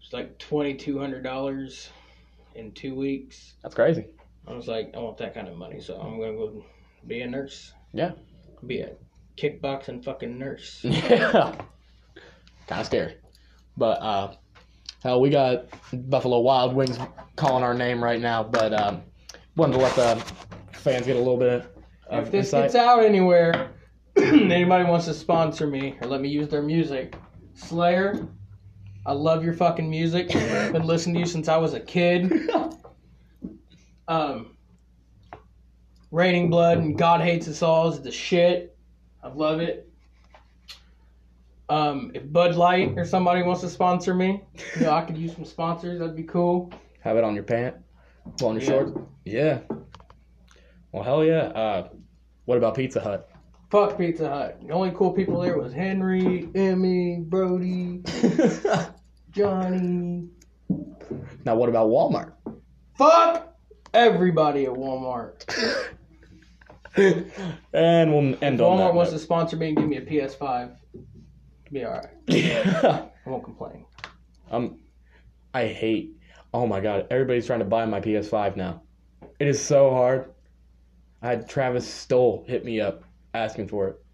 it's 0.07 0.13
like 0.13 0.39
twenty 0.39 0.75
two 0.75 0.99
hundred 0.99 1.23
dollars 1.25 1.89
in 2.55 2.73
two 2.73 2.95
weeks. 2.95 3.55
That's 3.63 3.75
crazy. 3.75 4.07
I 4.47 4.53
was 4.53 4.69
like, 4.69 4.93
I 4.95 5.01
want 5.01 5.19
that 5.19 5.35
kind 5.35 5.49
of 5.49 5.57
money, 5.57 5.81
so 5.81 5.97
I'm 6.01 6.21
gonna 6.21 6.33
go 6.33 6.65
be 7.07 7.21
a 7.23 7.27
nurse. 7.27 7.73
Yeah. 7.93 8.13
Be 8.65 8.81
a 8.81 8.93
kickboxing 9.37 10.05
fucking 10.05 10.39
nurse. 10.39 10.81
Yeah. 10.85 11.55
kind 12.69 12.81
of 12.81 12.87
scary. 12.87 13.17
But 13.77 14.01
uh 14.01 14.35
hell, 15.03 15.21
we 15.21 15.31
got 15.31 15.67
Buffalo 15.93 16.39
Wild 16.41 16.75
Wings 16.75 16.99
calling 17.35 17.65
our 17.65 17.75
name 17.75 18.03
right 18.03 18.21
now, 18.21 18.45
but 18.45 18.73
um 18.73 19.03
wanted 19.57 19.73
to 19.75 19.79
let 19.81 19.95
the 19.97 20.25
fans 20.79 21.07
get 21.07 21.17
a 21.17 21.19
little 21.19 21.37
bit 21.37 21.53
of 21.53 21.76
if 22.11 22.31
this 22.31 22.47
insight. 22.47 22.65
gets 22.65 22.75
out 22.75 23.05
anywhere, 23.05 23.71
anybody 24.17 24.85
wants 24.85 25.07
to 25.07 25.15
sponsor 25.15 25.67
me 25.67 25.97
or 26.01 26.09
let 26.09 26.21
me 26.21 26.29
use 26.29 26.49
their 26.49 26.63
music, 26.63 27.17
Slayer, 27.55 28.27
I 29.05 29.13
love 29.13 29.45
your 29.45 29.55
fucking 29.55 29.89
music. 29.89 30.29
Been 30.29 30.85
listening 30.87 31.15
to 31.15 31.21
you 31.21 31.27
since 31.27 31.49
I 31.49 31.57
was 31.57 31.75
a 31.75 31.81
kid. 31.81 32.33
Um, 34.09 34.57
Raining 36.13 36.49
Blood 36.49 36.79
and 36.79 36.97
God 36.97 37.21
Hates 37.21 37.49
Us 37.49 37.61
All 37.61 37.89
is 37.89 38.01
the 38.01 38.13
shit. 38.13 38.77
I 39.23 39.29
love 39.29 39.59
it. 39.61 39.91
Um, 41.69 42.13
if 42.15 42.31
Bud 42.33 42.55
Light 42.55 42.95
or 42.97 43.05
somebody 43.05 43.43
wants 43.43 43.63
to 43.63 43.69
sponsor 43.69 44.15
me, 44.15 44.45
you 44.77 44.83
know, 44.83 44.93
I 44.93 45.03
could 45.03 45.19
use 45.19 45.35
some 45.35 45.45
sponsors. 45.45 45.99
That'd 45.99 46.15
be 46.15 46.23
cool. 46.23 46.73
Have 47.01 47.17
it 47.17 47.25
on 47.25 47.35
your 47.35 47.43
pant? 47.43 47.75
On 48.45 48.55
your 48.55 48.63
Yeah. 48.63 48.69
shorts? 48.69 48.99
Yeah. 49.25 49.59
Well, 50.97 51.05
hell 51.05 51.25
yeah. 51.25 51.49
Uh, 51.49 51.89
what 52.47 52.57
about 52.57 52.75
Pizza 52.75 53.01
Hut? 53.01 53.29
Fuck 53.71 53.99
Pizza 53.99 54.31
Hut. 54.31 54.59
The 54.67 54.73
only 54.73 54.93
cool 54.93 55.13
people 55.13 55.39
there 55.43 55.59
was 55.59 55.75
Henry, 55.75 56.49
Emmy, 56.55 57.19
Brody, 57.21 58.01
Johnny. 59.31 60.29
now, 61.45 61.55
what 61.55 61.69
about 61.69 61.91
Walmart? 61.91 62.33
Fuck 62.97 63.55
everybody 63.93 64.65
at 64.65 64.73
Walmart. 64.73 65.45
and 67.75 68.15
we'll 68.15 68.39
end 68.43 68.63
on 68.63 68.79
Walmart 68.79 68.79
that. 68.79 68.95
wants 68.95 69.13
to 69.13 69.19
sponsor 69.19 69.57
me 69.57 69.69
and 69.69 69.77
give 69.77 69.89
me 69.89 69.99
a 69.99 70.01
PS5. 70.01 70.79
Be 71.71 71.85
alright. 71.85 72.27
to. 72.29 73.11
I 73.27 73.29
won't 73.29 73.45
complain. 73.45 73.85
um, 74.51 74.79
I 75.53 75.67
hate 75.67 76.15
Oh 76.55 76.67
my 76.67 76.81
god, 76.81 77.09
everybody's 77.11 77.45
trying 77.45 77.59
to 77.59 77.67
buy 77.67 77.85
my 77.85 78.01
PS5 78.01 78.57
now. 78.57 78.81
It 79.39 79.47
is 79.47 79.63
so 79.63 79.91
hard. 79.91 80.31
I 81.23 81.29
had 81.29 81.49
Travis 81.49 81.89
Stoll 81.89 82.45
hit 82.47 82.65
me 82.65 82.81
up 82.81 83.05
asking 83.35 83.69
for 83.69 83.89
it. 83.89 84.05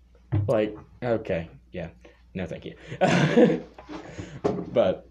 Like, 0.46 0.76
okay, 1.02 1.50
yeah. 1.72 1.88
No, 2.34 2.46
thank 2.46 2.64
you. 2.64 2.74
but 4.72 5.06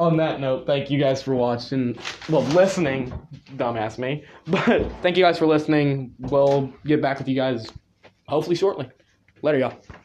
on 0.00 0.16
that 0.16 0.40
note, 0.40 0.66
thank 0.66 0.90
you 0.90 0.98
guys 0.98 1.22
for 1.22 1.34
watching. 1.34 1.96
Well, 2.28 2.42
listening, 2.42 3.12
dumbass 3.56 3.98
me. 3.98 4.24
But 4.46 4.90
thank 5.02 5.16
you 5.16 5.22
guys 5.22 5.38
for 5.38 5.46
listening. 5.46 6.14
We'll 6.18 6.72
get 6.84 7.00
back 7.00 7.18
with 7.18 7.28
you 7.28 7.36
guys 7.36 7.68
hopefully 8.26 8.56
shortly. 8.56 8.90
Later, 9.42 9.58
y'all. 9.58 10.01